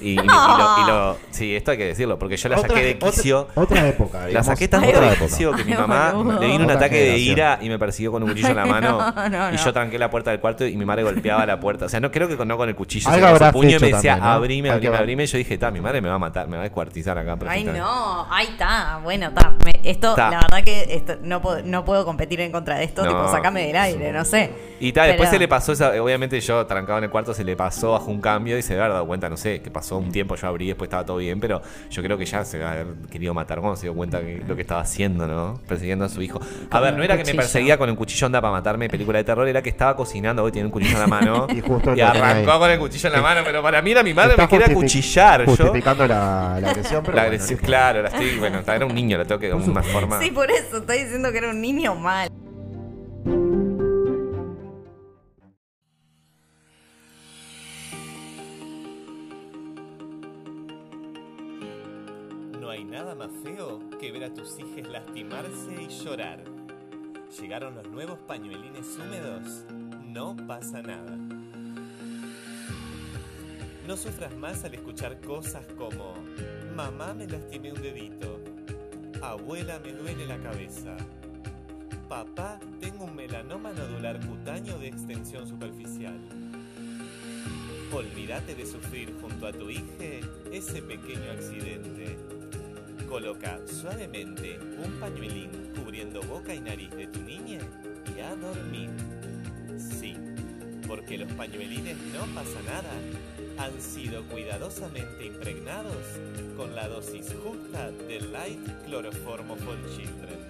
y, 0.00 0.10
y- 0.10 0.12
y 0.12 0.16
lo, 0.16 0.22
y 0.24 0.86
lo- 0.86 1.16
Sí, 1.30 1.54
esto 1.56 1.72
hay 1.72 1.76
que 1.78 1.86
decirlo, 1.86 2.18
porque 2.18 2.36
yo 2.36 2.48
la 2.48 2.58
Otra- 2.58 2.68
saqué 2.70 2.82
de 2.84 2.98
quicio... 2.98 3.48
Otra, 3.54 3.88
época, 3.88 4.28
La 4.28 4.42
saqué 4.44 4.66
otra 4.66 4.80
de 4.80 4.90
época. 4.90 5.16
quicio 5.26 5.52
que 5.52 5.64
mi 5.64 5.74
mamá 5.74 6.12
boludo. 6.12 6.40
le 6.40 6.46
vino 6.46 6.58
un 6.60 6.64
Otra 6.64 6.76
ataque 6.76 7.00
de 7.00 7.18
ira 7.18 7.58
y 7.60 7.68
me 7.68 7.78
persiguió 7.78 8.12
con 8.12 8.22
un 8.22 8.28
cuchillo 8.30 8.48
en 8.50 8.56
la 8.56 8.66
mano. 8.66 8.98
no, 9.14 9.28
no, 9.28 9.48
y 9.50 9.56
no. 9.56 9.64
yo 9.64 9.72
tranqué 9.72 9.98
la 9.98 10.10
puerta 10.10 10.30
del 10.30 10.40
cuarto 10.40 10.64
y 10.66 10.76
mi 10.76 10.84
madre 10.84 11.02
golpeaba 11.02 11.44
la 11.46 11.58
puerta. 11.60 11.86
O 11.86 11.88
sea, 11.88 12.00
no 12.00 12.10
creo 12.10 12.28
que 12.28 12.36
con- 12.44 12.48
no 12.48 12.56
con 12.56 12.68
el 12.68 12.74
cuchillo, 12.74 13.08
Algo 13.08 13.16
sino 13.18 13.26
con 13.30 13.38
su 13.38 13.44
habrás 13.44 13.52
puño 13.52 13.68
y 13.76 13.80
me 13.80 13.86
decía, 13.92 14.12
también, 14.12 14.18
¿no? 14.20 14.24
abrime, 14.32 14.70
abrime, 14.70 14.96
abrime. 14.96 15.22
Y 15.24 15.26
yo 15.26 15.38
dije, 15.38 15.54
está, 15.54 15.70
mi 15.70 15.80
madre 15.80 16.00
me 16.00 16.08
va 16.08 16.14
a 16.14 16.18
matar, 16.18 16.46
me 16.48 16.56
va 16.56 16.62
a 16.62 16.64
descuartizar 16.64 17.18
acá. 17.18 17.32
Ay, 17.32 17.38
perfectamente". 17.38 17.80
no. 17.80 18.26
Ahí 18.30 18.46
está. 18.46 19.00
Bueno, 19.02 19.26
está. 19.28 19.50
Me- 19.64 19.73
Esto, 19.84 20.14
Ta. 20.14 20.30
la 20.30 20.40
verdad 20.40 20.64
que 20.64 20.86
esto, 20.90 21.16
no, 21.22 21.40
puedo, 21.42 21.62
no 21.62 21.84
puedo 21.84 22.04
competir 22.04 22.40
en 22.40 22.52
contra 22.52 22.76
de 22.76 22.84
esto. 22.84 23.04
No. 23.04 23.10
Tipo, 23.10 23.28
sacame 23.28 23.66
del 23.66 23.76
aire, 23.76 24.12
no 24.12 24.24
sé. 24.24 24.50
Y 24.80 24.92
tal, 24.92 25.08
después 25.08 25.30
se 25.30 25.38
le 25.38 25.48
pasó 25.48 25.72
esa, 25.72 26.02
obviamente 26.02 26.40
yo 26.40 26.66
trancado 26.66 26.98
en 26.98 27.04
el 27.04 27.10
cuarto 27.10 27.32
se 27.32 27.44
le 27.44 27.56
pasó 27.56 27.92
bajo 27.92 28.10
un 28.10 28.20
cambio 28.20 28.58
y 28.58 28.62
se 28.62 28.74
había 28.74 28.88
dado 28.88 29.06
cuenta, 29.06 29.28
no 29.28 29.36
sé, 29.36 29.62
que 29.62 29.70
pasó 29.70 29.98
un 29.98 30.10
tiempo, 30.10 30.34
yo 30.36 30.48
abrí, 30.48 30.66
después 30.66 30.88
estaba 30.88 31.04
todo 31.04 31.18
bien, 31.18 31.40
pero 31.40 31.62
yo 31.90 32.02
creo 32.02 32.18
que 32.18 32.26
ya 32.26 32.44
se 32.44 32.58
va 32.58 32.68
a 32.68 32.72
haber 32.72 32.86
querido 33.10 33.34
matar 33.34 33.60
cuando 33.60 33.76
se 33.76 33.82
dio 33.82 33.94
cuenta 33.94 34.20
que 34.20 34.42
lo 34.46 34.56
que 34.56 34.62
estaba 34.62 34.80
haciendo, 34.80 35.26
¿no? 35.26 35.60
Persiguiendo 35.66 36.04
a 36.04 36.08
su 36.08 36.22
hijo. 36.22 36.40
A 36.70 36.80
ver, 36.80 36.94
no 36.94 37.02
era 37.02 37.16
que 37.16 37.24
me 37.24 37.34
perseguía 37.34 37.78
con 37.78 37.88
el 37.88 37.96
cuchillo 37.96 38.26
anda 38.26 38.40
para 38.40 38.52
matarme, 38.52 38.88
película 38.88 39.18
de 39.18 39.24
terror, 39.24 39.46
era 39.48 39.62
que 39.62 39.70
estaba 39.70 39.96
cocinando, 39.96 40.42
hoy 40.42 40.52
tiene 40.52 40.66
un 40.66 40.72
cuchillo 40.72 40.94
en 40.94 41.00
la 41.00 41.06
mano 41.06 41.46
Y 41.54 41.60
justo 41.60 41.94
lo 41.94 42.06
arrancó 42.06 42.58
con 42.58 42.70
el 42.70 42.78
cuchillo 42.78 43.08
en 43.08 43.14
la 43.14 43.22
mano, 43.22 43.40
pero 43.44 43.62
para 43.62 43.80
mí 43.82 43.90
era 43.90 44.02
mi 44.02 44.14
madre, 44.14 44.36
me 44.36 44.48
quería 44.48 44.72
cuchillar, 44.72 45.44
yo. 45.46 45.56
Justificando 45.56 46.06
la, 46.06 46.58
la 46.60 46.70
agresión, 46.70 47.02
pero 47.04 47.16
La 47.16 47.22
agresión, 47.22 47.58
claro, 47.58 48.02
la 48.02 48.08
estoy, 48.08 48.38
bueno, 48.38 48.60
era 48.66 48.86
un 48.86 48.94
niño, 48.94 49.18
lo 49.18 49.26
tengo 49.26 49.40
que 49.40 49.48
una 49.74 49.82
forma. 49.82 50.20
Sí, 50.20 50.30
por 50.30 50.50
eso 50.50 50.78
estoy 50.78 51.02
diciendo 51.02 51.32
que 51.32 51.38
era 51.38 51.50
un 51.50 51.60
niño 51.60 51.94
mal. 51.96 52.30
No 62.60 62.70
hay 62.70 62.84
nada 62.84 63.16
más 63.16 63.30
feo 63.42 63.80
que 63.98 64.12
ver 64.12 64.24
a 64.24 64.32
tus 64.32 64.58
hijos 64.60 64.88
lastimarse 64.88 65.82
y 65.82 65.88
llorar. 65.88 66.44
Llegaron 67.40 67.74
los 67.74 67.88
nuevos 67.88 68.18
pañuelines 68.20 68.96
húmedos. 68.96 69.64
No 70.04 70.36
pasa 70.46 70.82
nada. 70.82 71.16
No 73.88 73.96
sufras 73.96 74.34
más 74.36 74.64
al 74.64 74.74
escuchar 74.74 75.20
cosas 75.20 75.66
como 75.76 76.14
Mamá 76.76 77.12
me 77.12 77.26
lastimé 77.26 77.72
un 77.72 77.82
dedito. 77.82 78.43
Abuela 79.30 79.78
me 79.78 79.92
duele 79.92 80.26
la 80.26 80.36
cabeza. 80.36 80.94
Papá 82.10 82.60
tengo 82.78 83.04
un 83.04 83.16
melanoma 83.16 83.72
nodular 83.72 84.20
cutáneo 84.20 84.78
de 84.78 84.88
extensión 84.88 85.48
superficial. 85.48 86.18
Olvídate 87.90 88.54
de 88.54 88.66
sufrir 88.66 89.14
junto 89.22 89.46
a 89.46 89.52
tu 89.52 89.70
hija 89.70 90.20
ese 90.52 90.82
pequeño 90.82 91.30
accidente. 91.32 92.18
Coloca 93.08 93.58
suavemente 93.66 94.58
un 94.84 95.00
pañuelín 95.00 95.50
cubriendo 95.74 96.20
boca 96.22 96.54
y 96.54 96.60
nariz 96.60 96.90
de 96.90 97.06
tu 97.06 97.22
niña 97.22 97.60
y 98.14 98.20
a 98.20 98.36
dormir. 98.36 98.90
Sí, 99.78 100.16
porque 100.86 101.16
los 101.16 101.32
pañuelines 101.32 101.96
no 102.12 102.26
pasa 102.34 102.60
nada. 102.66 103.33
Han 103.58 103.80
sido 103.80 104.24
cuidadosamente 104.24 105.26
impregnados 105.26 105.96
con 106.56 106.74
la 106.74 106.88
dosis 106.88 107.32
justa 107.42 107.90
de 107.90 108.20
Light 108.20 108.60
Cloroformo 108.86 109.56
for 109.56 109.76
Children. 109.94 110.40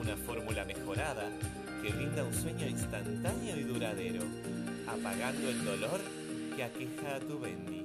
Una 0.00 0.16
fórmula 0.16 0.64
mejorada 0.64 1.28
que 1.82 1.90
brinda 1.90 2.22
un 2.22 2.32
sueño 2.32 2.66
instantáneo 2.66 3.56
y 3.56 3.64
duradero, 3.64 4.22
apagando 4.86 5.48
el 5.48 5.64
dolor 5.64 6.00
que 6.56 6.62
aqueja 6.62 7.16
a 7.16 7.20
tu 7.20 7.38
Bendy. 7.40 7.84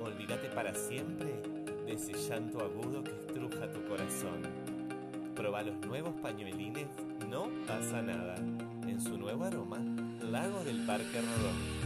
Olvídate 0.00 0.48
para 0.48 0.74
siempre 0.74 1.32
de 1.86 1.92
ese 1.92 2.12
llanto 2.14 2.60
agudo 2.60 3.04
que 3.04 3.12
estruja 3.12 3.70
tu 3.72 3.84
corazón. 3.84 4.42
Proba 5.36 5.62
los 5.62 5.76
nuevos 5.86 6.14
pañuelines 6.20 6.86
No 7.30 7.48
pasa 7.66 8.02
nada. 8.02 8.34
En 8.86 9.00
su 9.00 9.16
nuevo 9.16 9.44
aroma, 9.44 9.78
Lago 10.30 10.62
del 10.64 10.84
Parque 10.84 11.20
Rodón. 11.20 11.83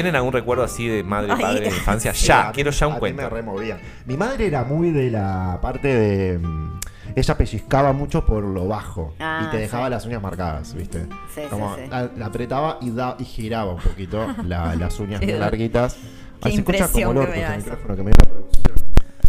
¿Tienen 0.00 0.16
algún 0.16 0.32
recuerdo 0.32 0.64
así 0.64 0.88
de 0.88 1.02
madre, 1.02 1.32
Ay, 1.36 1.42
padre, 1.42 1.60
de 1.60 1.66
infancia? 1.76 2.14
Sí, 2.14 2.26
Ya, 2.28 2.48
a 2.48 2.52
quiero 2.52 2.70
ya 2.70 2.86
un 2.86 2.92
a 2.92 2.96
mí 2.96 3.00
cuento. 3.00 3.22
me 3.22 3.28
removía. 3.28 3.78
Mi 4.06 4.16
madre 4.16 4.46
era 4.46 4.64
muy 4.64 4.90
de 4.92 5.10
la 5.10 5.58
parte 5.60 5.88
de. 5.94 6.38
mm, 6.38 6.80
Ella 7.16 7.36
pellizcaba 7.36 7.92
mucho 7.92 8.24
por 8.24 8.42
lo 8.42 8.66
bajo 8.66 9.12
Ah, 9.20 9.44
y 9.46 9.50
te 9.50 9.58
dejaba 9.58 9.86
sí. 9.86 9.90
las 9.90 10.06
uñas 10.06 10.22
marcadas, 10.22 10.72
¿viste? 10.74 11.06
Sí, 11.34 11.42
Como 11.50 11.74
sí, 11.76 11.82
sí. 11.84 11.90
La, 11.90 12.08
la 12.16 12.26
apretaba 12.26 12.78
y, 12.80 12.90
da, 12.92 13.16
y 13.18 13.24
giraba 13.24 13.74
un 13.74 13.80
poquito 13.82 14.26
la- 14.46 14.74
las 14.74 14.98
uñas 15.00 15.20
do- 15.20 15.26
larguitas. 15.38 15.94
qué 15.94 16.00
Ay, 16.48 16.52
se 16.52 16.58
escucha 16.60 16.88
como 16.88 17.10
el 17.10 17.12
que 17.12 17.20
orto 17.20 17.32
me 17.32 17.40
da 17.42 17.56
este 17.56 17.70
micrófono 17.70 17.96
que 17.96 18.02
me 18.02 18.10
producción. 18.12 18.76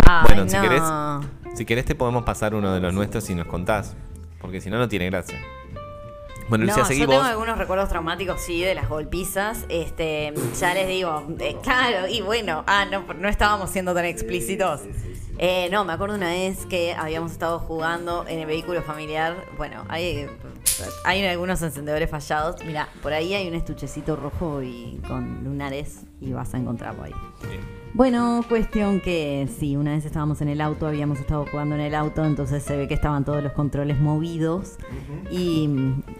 Ay, 0.07 0.23
Bueno, 0.27 0.49
si 0.49 0.55
no. 0.55 0.63
querés- 0.63 1.57
Si 1.57 1.65
querés 1.65 1.83
te 1.83 1.95
podemos 1.95 2.23
pasar 2.23 2.55
uno 2.55 2.73
de 2.73 2.79
los 2.79 2.93
nuestros 2.93 3.29
y 3.29 3.35
nos 3.35 3.45
contás. 3.47 3.93
Porque 4.39 4.61
si 4.61 4.69
no, 4.69 4.77
no 4.79 4.87
tiene 4.87 5.09
gracia. 5.09 5.37
Bueno, 6.49 6.65
No, 6.65 6.71
Lucía, 6.71 6.85
seguí 6.85 7.01
yo 7.01 7.07
vos. 7.07 7.15
tengo 7.15 7.27
algunos 7.27 7.57
recuerdos 7.57 7.89
traumáticos, 7.89 8.41
sí, 8.41 8.61
de 8.61 8.75
las 8.75 8.89
golpizas. 8.89 9.65
Este, 9.69 10.33
ya 10.59 10.73
les 10.73 10.87
digo, 10.87 11.25
eh, 11.39 11.55
claro, 11.63 12.07
y 12.07 12.21
bueno, 12.21 12.63
ah, 12.67 12.85
no, 12.91 13.05
no 13.13 13.29
estábamos 13.29 13.69
siendo 13.69 13.93
tan 13.93 14.05
explícitos. 14.05 14.81
Eh, 15.37 15.69
no, 15.71 15.85
me 15.85 15.93
acuerdo 15.93 16.15
una 16.15 16.29
vez 16.29 16.65
que 16.67 16.93
habíamos 16.93 17.31
estado 17.31 17.57
jugando 17.59 18.25
en 18.27 18.39
el 18.39 18.45
vehículo 18.45 18.81
familiar. 18.83 19.35
Bueno, 19.57 19.85
hay, 19.87 20.27
hay 21.05 21.25
algunos 21.25 21.61
encendedores 21.61 22.09
fallados. 22.09 22.57
Mira, 22.65 22.89
por 23.01 23.13
ahí 23.13 23.33
hay 23.33 23.47
un 23.47 23.55
estuchecito 23.55 24.15
rojo 24.15 24.61
y 24.61 25.01
con 25.07 25.43
lunares 25.43 26.01
y 26.19 26.31
vas 26.33 26.53
a 26.53 26.57
encontrarlo 26.57 27.03
ahí. 27.03 27.13
Bien. 27.47 27.80
Bueno, 27.93 28.41
cuestión 28.47 29.01
que 29.01 29.49
sí, 29.59 29.75
una 29.75 29.91
vez 29.91 30.05
estábamos 30.05 30.41
en 30.41 30.47
el 30.47 30.61
auto, 30.61 30.87
habíamos 30.87 31.19
estado 31.19 31.45
jugando 31.51 31.75
en 31.75 31.81
el 31.81 31.93
auto, 31.93 32.23
entonces 32.23 32.63
se 32.63 32.77
ve 32.77 32.87
que 32.87 32.93
estaban 32.93 33.25
todos 33.25 33.43
los 33.43 33.51
controles 33.51 33.99
movidos 33.99 34.77
y, 35.29 35.69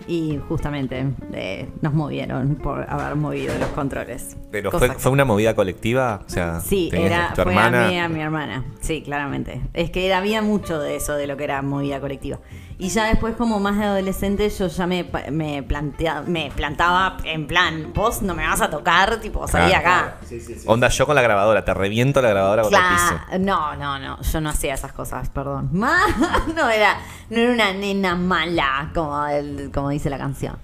y 0.06 0.38
justamente 0.50 1.06
eh, 1.32 1.70
nos 1.82 1.94
movieron 1.94 2.56
por 2.56 2.86
haber 2.90 3.16
movido 3.16 3.54
los 3.58 3.70
controles. 3.70 4.36
Pero 4.52 4.70
fue, 4.72 4.90
que- 4.90 4.96
fue 4.96 5.12
una 5.14 5.24
movida 5.24 5.56
colectiva. 5.56 6.24
O 6.26 6.30
sea, 6.30 6.60
Sí, 6.60 6.90
era, 6.92 7.30
tu 7.34 7.42
fue 7.44 7.54
hermana. 7.54 7.88
a 7.88 7.90
mí, 7.90 8.00
a 8.00 8.10
mi 8.10 8.20
hermana. 8.20 8.66
Sí, 8.82 9.02
claramente. 9.02 9.62
Es 9.74 9.92
que 9.92 10.06
era- 10.06 10.18
había 10.18 10.42
mucho 10.42 10.78
de 10.78 10.98
eso, 10.98 11.14
de 11.16 11.26
lo 11.26 11.38
que 11.38 11.46
era 11.46 11.62
movida 11.62 12.02
colectiva. 12.02 12.40
Y 12.78 12.90
ya 12.90 13.06
después, 13.06 13.36
como 13.36 13.60
más 13.60 13.78
de 13.78 13.86
adolescente, 13.86 14.50
yo 14.50 14.68
ya 14.68 14.88
me, 14.88 15.06
me, 15.32 15.62
plantea, 15.64 16.22
me 16.26 16.52
plantaba 16.56 17.18
en 17.24 17.46
plan, 17.48 17.92
vos 17.94 18.22
no 18.22 18.34
me 18.34 18.46
vas 18.48 18.62
a 18.62 18.70
tocar, 18.70 19.20
tipo, 19.20 19.48
salí 19.48 19.70
Claro, 19.72 19.88
acá. 19.88 20.18
Onda 20.66 20.88
yo 20.90 21.06
con 21.06 21.16
la 21.16 21.22
grabadora, 21.22 21.64
te 21.64 21.74
reviento 21.74 22.22
la 22.22 22.30
grabadora 22.30 22.64
contra 22.64 22.80
el 22.80 22.94
piso. 22.96 23.20
Claro, 23.28 23.40
no, 23.44 23.76
no, 23.76 24.00
no, 24.00 24.22
yo 24.22 24.42
no 24.42 24.50
hacía 24.50 24.74
esas 24.74 24.94
cosas, 24.94 25.30
perdón. 25.30 25.70
No 26.56 26.70
era, 26.70 26.98
no 27.30 27.38
era 27.38 27.54
una 27.54 27.74
nena 27.74 28.16
mala, 28.16 28.92
como, 28.94 29.26
el- 29.28 29.72
como 29.74 29.90
dice 29.90 30.10
la 30.10 30.18
canción. 30.18 30.58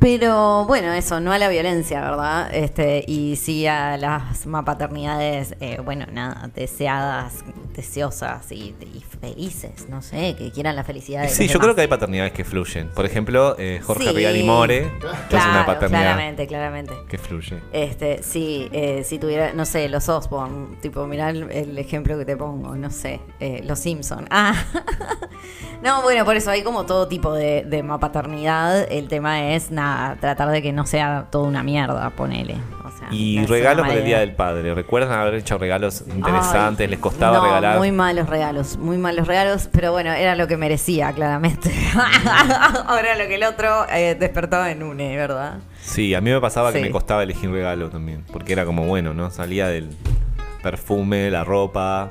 Pero 0.00 0.66
bueno, 0.66 0.92
eso, 0.92 1.18
no 1.20 1.32
a 1.32 1.38
la 1.38 1.48
violencia, 1.48 2.00
¿verdad? 2.02 2.54
Este, 2.54 3.04
y 3.08 3.36
sí 3.36 3.66
a 3.66 3.96
las 3.96 4.44
paternidades, 4.66 5.54
eh, 5.60 5.80
bueno, 5.82 6.04
nada, 6.12 6.50
deseadas, 6.54 7.42
deseosas 7.74 8.50
y, 8.52 8.74
y 8.94 9.04
felices, 9.20 9.88
no 9.88 10.00
sé, 10.02 10.34
que 10.38 10.50
quieran 10.52 10.76
la 10.76 10.84
felicidad 10.84 11.22
de 11.22 11.28
Sí, 11.28 11.44
los 11.44 11.52
yo 11.54 11.58
creo 11.58 11.74
que 11.74 11.82
hay 11.82 11.86
paternidades 11.88 12.32
que 12.32 12.44
fluyen. 12.44 12.88
Por 12.88 13.04
ejemplo, 13.04 13.56
eh, 13.58 13.80
Jorge 13.84 14.04
Sí. 14.10 14.16
Rial 14.16 14.36
y 14.36 14.42
More, 14.44 14.80
que 15.00 15.06
es 15.06 15.12
Claro, 15.28 15.50
una 15.50 15.66
paternidad 15.66 16.00
claramente, 16.02 16.46
claramente. 16.46 16.94
que 17.08 17.18
fluye. 17.18 17.60
Este, 17.72 18.22
sí, 18.22 18.68
eh, 18.72 19.02
si 19.04 19.18
tuviera, 19.18 19.52
no 19.52 19.64
sé, 19.64 19.88
los 19.88 20.08
Osborne, 20.08 20.76
tipo, 20.80 21.06
mirá 21.06 21.30
el, 21.30 21.50
el 21.50 21.76
ejemplo 21.78 22.16
que 22.18 22.24
te 22.24 22.36
pongo, 22.36 22.74
no 22.76 22.90
sé, 22.90 23.20
eh, 23.40 23.62
los 23.64 23.78
Simpson. 23.78 24.26
Ah, 24.30 24.54
no, 25.82 26.02
bueno, 26.02 26.24
por 26.24 26.36
eso 26.36 26.50
hay 26.50 26.62
como 26.62 26.86
todo 26.86 27.08
tipo 27.08 27.32
de, 27.32 27.64
de 27.64 27.82
paternidad. 28.00 28.90
El 28.90 29.08
tema 29.08 29.52
es, 29.52 29.70
nada, 29.70 30.16
tratar 30.20 30.50
de 30.50 30.62
que 30.62 30.72
no 30.72 30.86
sea 30.86 31.28
toda 31.30 31.46
una 31.48 31.62
mierda, 31.62 32.10
ponele. 32.10 32.56
O 32.84 32.90
sea, 32.90 33.08
no 33.08 33.14
Y 33.14 33.44
regalos 33.46 33.86
para 33.86 33.98
el 33.98 34.04
Día 34.04 34.18
del 34.20 34.34
Padre. 34.34 34.74
¿Recuerdan 34.74 35.18
haber 35.18 35.34
hecho 35.34 35.56
regalos 35.56 36.04
interesantes? 36.14 36.84
Ay, 36.84 36.90
¿Les 36.90 36.98
costaba 36.98 37.38
no, 37.38 37.44
regalar? 37.44 37.78
Muy 37.78 37.90
malos 37.92 38.28
regalos, 38.28 38.76
muy 38.76 38.98
malos 38.98 39.26
regalos, 39.26 39.68
pero 39.72 39.90
bueno, 39.92 40.12
era 40.12 40.36
lo 40.36 40.46
que 40.46 40.56
merecía, 40.56 41.12
claramente. 41.12 41.72
Ahora 42.86 43.16
lo 43.16 43.26
que 43.26 43.36
el 43.36 43.44
otro 43.44 43.86
eh, 43.90 44.16
despertaba 44.18 44.70
en 44.70 44.82
une, 44.82 45.16
¿verdad? 45.16 45.58
Sí, 45.80 46.14
a 46.14 46.20
mí 46.20 46.30
me 46.30 46.40
pasaba 46.40 46.72
que 46.72 46.80
me 46.80 46.90
costaba 46.90 47.22
elegir 47.22 47.50
regalo 47.50 47.88
también. 47.88 48.24
Porque 48.32 48.52
era 48.52 48.64
como 48.66 48.84
bueno, 48.86 49.14
¿no? 49.14 49.30
Salía 49.30 49.68
del 49.68 49.90
perfume, 50.62 51.30
la 51.30 51.44
ropa. 51.44 52.10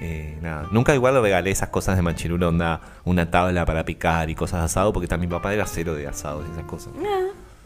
eh, 0.00 0.36
nada. 0.40 0.66
Nunca 0.72 0.94
igual 0.94 1.14
le 1.14 1.20
regalé 1.20 1.50
esas 1.50 1.68
cosas 1.68 1.96
de 1.96 2.02
manchirulo, 2.02 2.48
onda, 2.48 2.80
una 3.04 3.30
tabla 3.30 3.64
para 3.64 3.84
picar 3.84 4.30
y 4.30 4.34
cosas 4.34 4.60
de 4.60 4.64
asado, 4.66 4.92
porque 4.92 5.06
también 5.06 5.30
mi 5.30 5.36
papá 5.36 5.52
era 5.54 5.66
cero 5.66 5.94
de 5.94 6.06
asados 6.08 6.44
y 6.48 6.52
esas 6.52 6.64
cosas. 6.64 6.92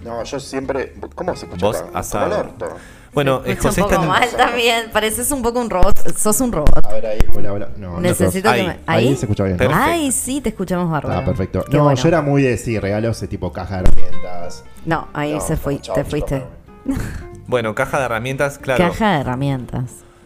No, 0.03 0.23
yo 0.23 0.41
siempre. 0.41 0.95
¿Cómo 1.15 1.35
se 1.35 1.47
escucha? 1.47 1.67
Vos 1.67 1.85
asado. 1.95 2.27
el 2.27 2.33
orto. 2.33 2.69
Bueno, 3.15 3.43
Se 3.43 3.49
eh, 3.49 3.53
escucha 3.53 3.69
José 3.71 3.81
un 3.83 3.89
poco 3.89 4.03
está 4.03 4.09
mal 4.09 4.29
también, 4.37 4.91
pareces 4.93 5.31
un 5.33 5.43
poco 5.43 5.59
un 5.59 5.71
robot, 5.71 6.17
sos 6.19 6.39
un 6.43 6.53
robot. 6.53 6.85
A 6.85 6.93
ver 6.93 7.07
ahí. 7.07 7.19
Hola, 7.35 7.53
hola. 7.55 7.69
No, 7.79 7.93
no 7.93 8.01
Necesito 8.01 8.51
ahí. 8.51 8.61
que 8.61 8.69
me... 8.69 8.79
Ahí 8.87 9.17
se 9.17 9.25
escucha 9.25 9.45
bien. 9.45 9.57
¿no? 9.57 9.71
Ay, 9.73 10.13
sí, 10.13 10.43
te 10.43 10.51
escuchamos 10.51 10.91
bárbaro. 10.91 11.21
Ah, 11.21 11.25
perfecto. 11.25 11.65
Qué 11.65 11.79
no, 11.79 11.85
bueno. 11.85 11.99
yo 11.99 12.09
era 12.09 12.21
muy 12.21 12.43
de 12.43 12.59
sí, 12.59 12.79
regalos 12.79 13.19
de 13.19 13.27
tipo 13.27 13.51
caja 13.53 13.77
de 13.77 13.89
herramientas. 13.89 14.65
No, 14.85 15.09
ahí 15.15 15.33
No, 15.33 15.41
se 15.41 15.57
chao, 15.81 15.95
te 15.95 16.05
fuiste. 16.05 16.45
Bueno, 17.49 17.77
caja 17.77 18.01
de 18.01 18.07
herramientas, 18.07 18.59
claro. 18.59 18.89
Caja 18.89 19.13
de 19.13 19.21
herramientas. 19.21 19.85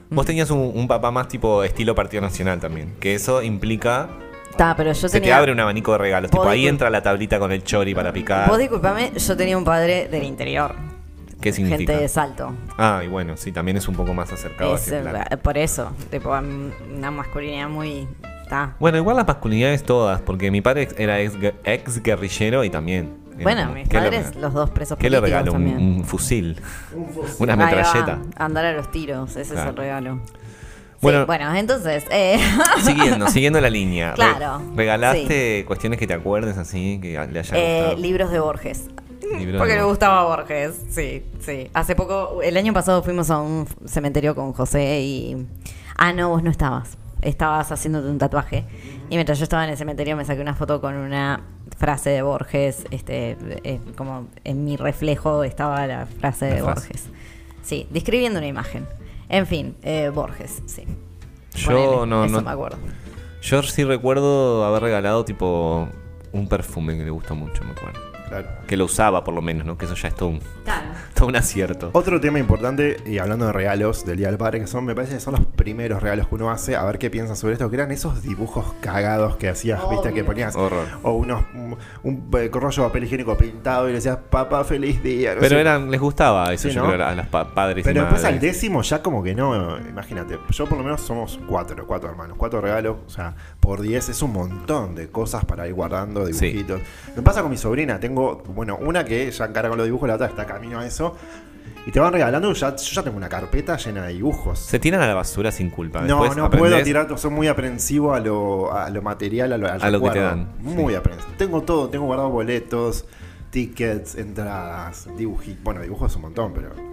Vos 0.08 0.24
tenías 0.24 0.50
un, 0.50 0.72
un 0.74 0.88
papá 0.88 1.10
más 1.10 1.28
tipo 1.28 1.62
estilo 1.62 1.94
Partido 1.94 2.22
Nacional 2.22 2.60
también. 2.60 2.96
Que 2.98 3.14
eso 3.14 3.42
implica. 3.42 4.08
Está, 4.50 4.76
pero 4.76 4.92
yo 4.92 5.08
Se 5.08 5.20
te 5.20 5.32
abre 5.32 5.52
un 5.52 5.60
abanico 5.60 5.92
de 5.92 5.98
regalos. 5.98 6.30
Tipo, 6.30 6.48
ahí 6.48 6.66
entra 6.66 6.90
la 6.90 7.02
tablita 7.02 7.38
con 7.38 7.52
el 7.52 7.62
chori 7.64 7.94
para 7.94 8.12
picar. 8.12 8.48
Vos 8.48 8.58
disculpame, 8.58 9.12
yo 9.16 9.36
tenía 9.36 9.56
un 9.56 9.64
padre 9.64 10.08
del 10.08 10.24
interior. 10.24 10.74
¿Qué 11.40 11.52
significa? 11.52 11.92
Gente 11.92 12.02
de 12.02 12.08
salto. 12.08 12.52
Ah, 12.76 13.00
y 13.04 13.08
bueno, 13.08 13.36
sí, 13.36 13.50
también 13.50 13.76
es 13.78 13.88
un 13.88 13.94
poco 13.94 14.12
más 14.12 14.30
acercado 14.30 14.74
Es, 14.74 14.88
eh, 14.92 15.00
plan. 15.00 15.24
por 15.42 15.56
eso, 15.56 15.92
tipo, 16.10 16.28
una 16.30 17.10
masculinidad 17.10 17.68
muy... 17.68 18.06
Está. 18.42 18.74
Bueno, 18.80 18.98
igual 18.98 19.16
las 19.16 19.26
masculinidades 19.26 19.84
todas, 19.84 20.20
porque 20.20 20.50
mi 20.50 20.60
padre 20.60 20.88
era 20.98 21.20
ex, 21.20 21.34
ex 21.64 22.02
guerrillero 22.02 22.64
y 22.64 22.68
también. 22.68 23.16
era 23.34 23.42
Bueno, 23.44 23.72
mis 23.72 23.88
¿qué 23.88 24.00
le 24.00 24.10
padres, 24.10 24.36
los 24.36 24.52
dos 24.52 24.70
presos 24.70 24.98
¿Qué 24.98 25.08
le 25.08 25.20
regalo? 25.20 25.52
Un, 25.52 25.64
también. 25.64 25.78
un 25.78 26.04
fusil. 26.04 26.60
Una 27.38 27.54
metralleta. 27.56 28.18
andar 28.36 28.66
a 28.66 28.72
los 28.72 28.90
tiros, 28.90 29.36
ese 29.36 29.54
es 29.54 29.60
el 29.60 29.76
regalo. 29.76 30.20
Bueno- 31.00 31.26
Bueno, 31.26 31.44
bueno 31.46 31.54
entonces... 31.58 32.04
Eh, 32.10 32.38
Siguiendo, 32.82 33.28
siguiendo 33.28 33.60
la 33.60 33.70
línea. 33.70 34.12
Claro, 34.14 34.62
¿Regalaste 34.76 35.64
cuestiones 35.66 35.98
que 35.98 36.06
te 36.06 36.14
acuerdes 36.14 36.56
así, 36.58 36.98
que 37.00 37.12
le 37.30 37.38
haya 37.38 37.56
eh, 37.56 37.94
libros 37.98 38.30
de 38.30 38.38
Borges. 38.40 38.88
Libros 39.38 39.58
Porque 39.58 39.74
de 39.74 39.78
le 39.78 39.84
gustaba 39.84 40.24
Borges, 40.24 40.74
sí, 40.90 41.22
sí. 41.40 41.70
Hace 41.72 41.94
poco, 41.94 42.40
el 42.42 42.56
año 42.56 42.72
pasado 42.72 43.02
fuimos 43.02 43.30
a 43.30 43.38
un 43.40 43.66
cementerio 43.86 44.34
con 44.34 44.52
José 44.52 45.00
y... 45.02 45.46
Ah, 45.96 46.12
no, 46.12 46.30
vos 46.30 46.42
no 46.42 46.50
estabas. 46.50 46.96
Estabas 47.22 47.70
haciéndote 47.70 48.08
un 48.08 48.18
tatuaje. 48.18 48.64
Y 49.10 49.14
mientras 49.14 49.38
yo 49.38 49.44
estaba 49.44 49.64
en 49.64 49.70
el 49.70 49.76
cementerio 49.76 50.16
me 50.16 50.24
saqué 50.24 50.40
una 50.40 50.54
foto 50.54 50.80
con 50.80 50.94
una 50.96 51.42
frase 51.76 52.10
de 52.10 52.22
Borges. 52.22 52.84
Este, 52.90 53.36
eh, 53.64 53.78
como 53.96 54.26
en 54.44 54.64
mi 54.64 54.76
reflejo 54.76 55.44
estaba 55.44 55.86
la 55.86 56.06
frase 56.06 56.48
La 56.48 56.54
de 56.56 56.62
frase. 56.62 56.88
Borges. 56.88 57.04
Sí, 57.62 57.86
describiendo 57.90 58.38
una 58.38 58.48
imagen. 58.48 58.86
En 59.30 59.46
fin, 59.46 59.76
eh, 59.82 60.10
Borges, 60.12 60.62
sí. 60.66 60.82
Yo 61.54 61.66
Ponele, 61.70 62.06
no, 62.06 62.24
eso 62.24 62.34
no- 62.36 62.42
me 62.42 62.50
acuerdo. 62.50 62.78
Yo 63.42 63.62
sí 63.62 63.84
recuerdo 63.84 64.64
haber 64.64 64.82
regalado 64.82 65.24
tipo 65.24 65.88
un 66.32 66.48
perfume 66.48 66.96
que 66.98 67.04
le 67.04 67.10
gustó 67.10 67.34
mucho, 67.34 67.64
me 67.64 67.70
acuerdo. 67.72 68.00
Claro. 68.30 68.46
Que 68.66 68.76
lo 68.78 68.86
usaba 68.86 69.22
por 69.24 69.34
lo 69.34 69.42
menos, 69.42 69.66
¿no? 69.66 69.76
Que 69.76 69.84
eso 69.84 69.94
ya 69.94 70.08
es 70.08 70.14
todo 70.14 70.30
un, 70.30 70.40
Claro. 70.64 70.86
todo 71.14 71.28
un 71.28 71.36
acierto. 71.36 71.90
Otro 71.92 72.18
tema 72.20 72.38
importante, 72.38 72.96
y 73.04 73.18
hablando 73.18 73.44
de 73.46 73.52
regalos 73.52 74.06
del 74.06 74.16
Día 74.16 74.28
del 74.28 74.38
Padre, 74.38 74.60
que 74.60 74.66
son, 74.66 74.84
me 74.86 74.94
parece 74.94 75.14
que 75.14 75.20
son 75.20 75.34
los 75.34 75.44
primeros 75.44 76.02
regalos 76.02 76.28
que 76.28 76.34
uno 76.36 76.50
hace, 76.50 76.76
a 76.76 76.84
ver 76.84 76.98
qué 76.98 77.10
piensas 77.10 77.38
sobre 77.38 77.54
esto, 77.54 77.68
que 77.68 77.76
eran 77.76 77.90
esos 77.90 78.22
dibujos 78.22 78.64
cagados 78.80 79.36
que 79.36 79.48
hacías, 79.48 79.80
viste, 79.90 80.12
que 80.14 80.24
ponías, 80.24 80.54
Horror. 80.56 80.86
o 81.02 81.12
unos, 81.12 81.42
un, 81.54 81.76
un, 82.04 82.30
eh, 82.38 82.48
rollo 82.52 82.82
de 82.84 82.88
papel 82.88 83.04
higiénico 83.04 83.36
pintado 83.36 83.86
y 83.86 83.90
le 83.90 83.96
decías, 83.96 84.18
papá, 84.30 84.62
feliz 84.64 85.02
día. 85.02 85.34
no 85.34 85.40
Pero 85.40 85.56
sé. 85.56 85.60
eran, 85.60 85.90
les 85.90 86.00
gustaba 86.00 86.52
eso, 86.52 86.68
Sí, 86.68 86.74
yo 86.74 86.84
¿no? 86.84 86.92
creo, 86.92 87.04
a 87.06 87.14
las 87.14 87.26
pa- 87.26 87.52
padres 87.52 87.84
Pero 87.84 87.98
y 88.00 88.02
después 88.04 88.24
al 88.24 88.38
décimo 88.40 88.82
ya 88.82 89.02
como 89.02 89.22
que 89.22 89.34
no, 89.34 89.76
imagínate, 89.78 90.38
yo 90.50 90.66
por 90.66 90.78
lo 90.78 90.84
menos 90.84 91.00
somos 91.00 91.40
cuatro, 91.48 91.86
cuatro 91.86 92.08
hermanos, 92.08 92.36
cuatro 92.38 92.60
regalos, 92.60 92.96
o 93.06 93.10
sea, 93.10 93.34
por 93.58 93.80
diez 93.80 94.08
es 94.08 94.22
un 94.22 94.32
montón 94.32 94.94
de 94.94 95.08
cosas 95.10 95.44
para 95.44 95.66
ir 95.66 95.74
guardando, 95.74 96.26
Sí. 96.26 96.46
dibujitos. 96.46 96.80
Me 97.16 97.22
pasa 97.22 97.42
con 97.42 97.50
mi 97.50 97.56
sobrina, 97.56 97.98
tengo, 97.98 98.19
bueno, 98.54 98.78
una 98.80 99.04
que 99.04 99.30
ya 99.30 99.44
encara 99.44 99.68
con 99.68 99.78
los 99.78 99.86
dibujos, 99.86 100.08
la 100.08 100.14
otra 100.14 100.26
está 100.26 100.46
camino 100.46 100.78
a 100.80 100.86
eso, 100.86 101.16
y 101.86 101.90
te 101.92 101.98
van 102.00 102.12
regalando, 102.12 102.52
ya, 102.52 102.76
yo 102.76 102.92
ya 102.92 103.02
tengo 103.02 103.16
una 103.16 103.28
carpeta 103.28 103.76
llena 103.76 104.02
de 104.06 104.12
dibujos. 104.12 104.58
Se 104.58 104.78
tiran 104.78 105.00
a 105.00 105.06
la 105.06 105.14
basura 105.14 105.50
sin 105.50 105.70
culpa. 105.70 106.00
No, 106.02 106.20
Después 106.20 106.36
no 106.36 106.50
puedo 106.50 106.76
aprendés- 106.76 106.84
tirar, 106.84 107.18
soy 107.18 107.30
muy 107.30 107.48
aprensivo 107.48 108.12
a 108.12 108.20
lo, 108.20 108.72
a 108.72 108.90
lo 108.90 109.00
material, 109.02 109.52
a 109.54 109.58
lo, 109.58 109.66
al 109.66 109.82
A 109.82 109.90
lo 109.90 110.00
que 110.02 110.10
te 110.10 110.20
dan, 110.20 110.52
Muy 110.60 110.94
aprensivo. 110.94 111.32
Tengo 111.38 111.62
todo, 111.62 111.88
tengo 111.88 112.04
guardado 112.04 112.28
boletos, 112.30 113.06
tickets, 113.50 114.14
entradas, 114.16 115.08
dibujitos. 115.16 115.62
Bueno, 115.64 115.80
dibujos 115.80 116.14
un 116.16 116.22
montón, 116.22 116.52
pero. 116.52 116.89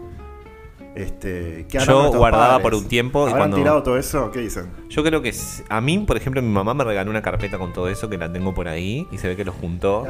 Este, 0.97 1.67
¿qué 1.69 1.77
harán 1.77 1.87
Yo 1.89 2.11
guardaba 2.11 2.47
padres? 2.47 2.63
por 2.63 2.73
un 2.75 2.87
tiempo 2.87 3.19
y 3.27 3.31
¿Habrán 3.31 3.37
cuando- 3.37 3.57
tirado 3.57 3.83
todo 3.83 3.97
eso? 3.97 4.31
¿Qué 4.31 4.39
dicen? 4.39 4.71
Yo 4.89 5.03
creo 5.03 5.21
que 5.21 5.31
a 5.69 5.81
mí, 5.81 5.99
por 5.99 6.17
ejemplo, 6.17 6.41
mi 6.41 6.49
mamá 6.49 6.73
me 6.73 6.83
regaló 6.83 7.11
una 7.11 7.21
carpeta 7.21 7.57
con 7.59 7.71
todo 7.71 7.87
eso 7.87 8.09
que 8.09 8.17
la 8.17 8.31
tengo 8.31 8.55
por 8.55 8.67
ahí 8.67 9.07
y 9.11 9.17
se 9.19 9.27
ve 9.27 9.35
que 9.35 9.45
lo 9.45 9.51
juntó. 9.51 10.07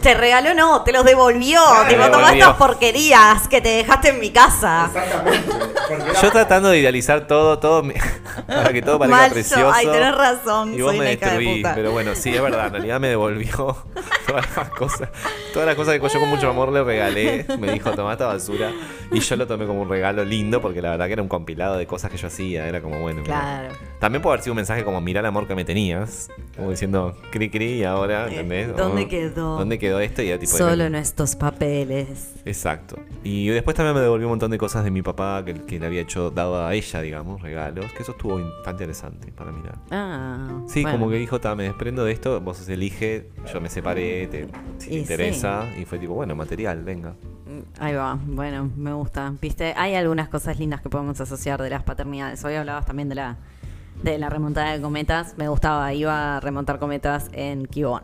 Te 0.00 0.14
regaló, 0.14 0.54
no, 0.54 0.82
te 0.84 0.92
los 0.92 1.04
devolvió. 1.04 1.60
tomá 1.64 1.84
devolvió. 1.88 2.28
estas 2.32 2.54
porquerías 2.56 3.46
que 3.48 3.60
te 3.60 3.68
dejaste 3.68 4.08
en 4.10 4.20
mi 4.20 4.30
casa. 4.30 4.86
Exactamente. 4.86 5.52
Yo 6.22 6.30
tratando 6.30 6.70
de 6.70 6.78
idealizar 6.78 7.26
todo, 7.26 7.58
todo 7.58 7.82
mi- 7.82 7.94
para 8.46 8.72
que 8.72 8.80
todo 8.80 8.98
parezca 8.98 9.20
Mal 9.20 9.30
precioso. 9.32 9.70
Ay, 9.72 9.86
tenés 9.86 10.14
razón, 10.14 10.72
Y 10.74 10.80
vos 10.80 10.90
soy 10.92 10.98
me 10.98 11.04
una 11.04 11.12
hija 11.12 11.26
de 11.26 11.32
destruís. 11.32 11.56
puta. 11.58 11.74
Pero 11.74 11.92
bueno, 11.92 12.14
sí, 12.14 12.30
es 12.34 12.40
verdad. 12.42 12.66
En 12.68 12.72
realidad 12.72 13.00
me 13.00 13.08
devolvió 13.08 13.50
todas 14.26 14.56
las 14.56 14.68
cosas. 14.70 15.08
Todas 15.52 15.66
las 15.66 15.76
cosas 15.76 15.98
que 16.00 16.08
yo 16.08 16.20
con 16.20 16.28
mucho 16.30 16.48
amor 16.48 16.72
le 16.72 16.82
regalé. 16.82 17.44
Me 17.58 17.72
dijo, 17.72 17.90
toma 17.90 18.12
esta 18.12 18.26
basura. 18.26 18.70
Y 19.10 19.20
yo 19.20 19.36
lo 19.36 19.46
tomé 19.46 19.66
como 19.66 19.82
un 19.82 19.88
regalo 19.90 20.21
lindo 20.24 20.60
porque 20.60 20.80
la 20.82 20.90
verdad 20.90 21.06
que 21.06 21.12
era 21.14 21.22
un 21.22 21.28
compilado 21.28 21.76
de 21.76 21.86
cosas 21.86 22.10
que 22.10 22.16
yo 22.16 22.26
hacía. 22.28 22.66
Era 22.68 22.80
como 22.80 23.00
bueno. 23.00 23.22
Claro. 23.22 23.74
También 23.98 24.22
puede 24.22 24.34
haber 24.34 24.42
sido 24.44 24.52
un 24.52 24.56
mensaje 24.56 24.84
como, 24.84 25.00
mirá 25.00 25.20
el 25.20 25.26
amor 25.26 25.46
que 25.46 25.54
me 25.54 25.64
tenías. 25.64 26.28
Como 26.56 26.70
diciendo, 26.70 27.16
cri 27.30 27.50
cri, 27.50 27.72
y 27.80 27.84
ahora, 27.84 28.26
Eh, 28.26 28.30
¿entendés? 28.30 28.76
¿dónde 28.76 29.08
quedó? 29.08 29.58
¿Dónde 29.58 29.78
quedó 29.78 30.00
esto? 30.00 30.22
Y 30.22 30.28
era 30.28 30.38
tipo, 30.38 30.56
Solo 30.56 30.84
en 30.84 30.94
estos 30.94 31.36
papeles. 31.36 32.32
Exacto. 32.44 32.96
Y 33.24 33.48
después 33.48 33.76
también 33.76 33.94
me 33.94 34.00
devolvió 34.00 34.26
un 34.26 34.32
montón 34.32 34.50
de 34.50 34.58
cosas 34.58 34.84
de 34.84 34.90
mi 34.90 35.02
papá 35.02 35.42
que, 35.44 35.54
que 35.54 35.78
le 35.78 35.86
había 35.86 36.00
hecho, 36.00 36.30
dado 36.30 36.64
a 36.66 36.74
ella, 36.74 37.00
digamos, 37.00 37.40
regalos. 37.42 37.86
Que 37.92 38.02
eso 38.02 38.12
estuvo 38.12 38.34
bastante 38.38 38.82
interesante 38.84 39.30
para 39.32 39.52
mirar. 39.52 39.76
Ah. 39.90 40.62
Sí, 40.66 40.82
bueno. 40.82 40.98
como 40.98 41.10
que 41.10 41.16
dijo, 41.18 41.40
"Ta, 41.40 41.54
me 41.54 41.64
desprendo 41.64 42.04
de 42.04 42.12
esto, 42.12 42.40
vos 42.40 42.68
elige, 42.68 43.28
yo 43.52 43.60
me 43.60 43.68
separé, 43.68 44.26
te, 44.26 44.48
si 44.78 44.88
te 44.88 44.94
Y 44.94 44.98
interesa. 44.98 45.66
Y 45.80 45.84
fue 45.84 45.98
tipo, 45.98 46.14
bueno, 46.14 46.34
material, 46.34 46.82
venga. 46.82 47.10
Mm, 47.46 47.60
Ahí 47.82 47.94
va, 47.94 48.18
bueno, 48.24 48.70
me 48.76 48.92
gusta. 48.92 49.32
Viste, 49.40 49.74
hay 49.76 49.94
algunas 50.12 50.28
cosas 50.28 50.58
lindas 50.58 50.82
que 50.82 50.90
podemos 50.90 51.18
asociar 51.22 51.62
de 51.62 51.70
las 51.70 51.82
paternidades. 51.84 52.44
Hoy 52.44 52.54
hablabas 52.54 52.84
también 52.84 53.08
de 53.08 53.14
la 53.14 53.36
de 54.02 54.18
la 54.18 54.28
remontada 54.28 54.72
de 54.72 54.80
cometas. 54.80 55.34
Me 55.38 55.48
gustaba, 55.48 55.92
iba 55.94 56.36
a 56.36 56.40
remontar 56.40 56.78
cometas 56.78 57.30
en 57.32 57.64
Kibón. 57.66 58.02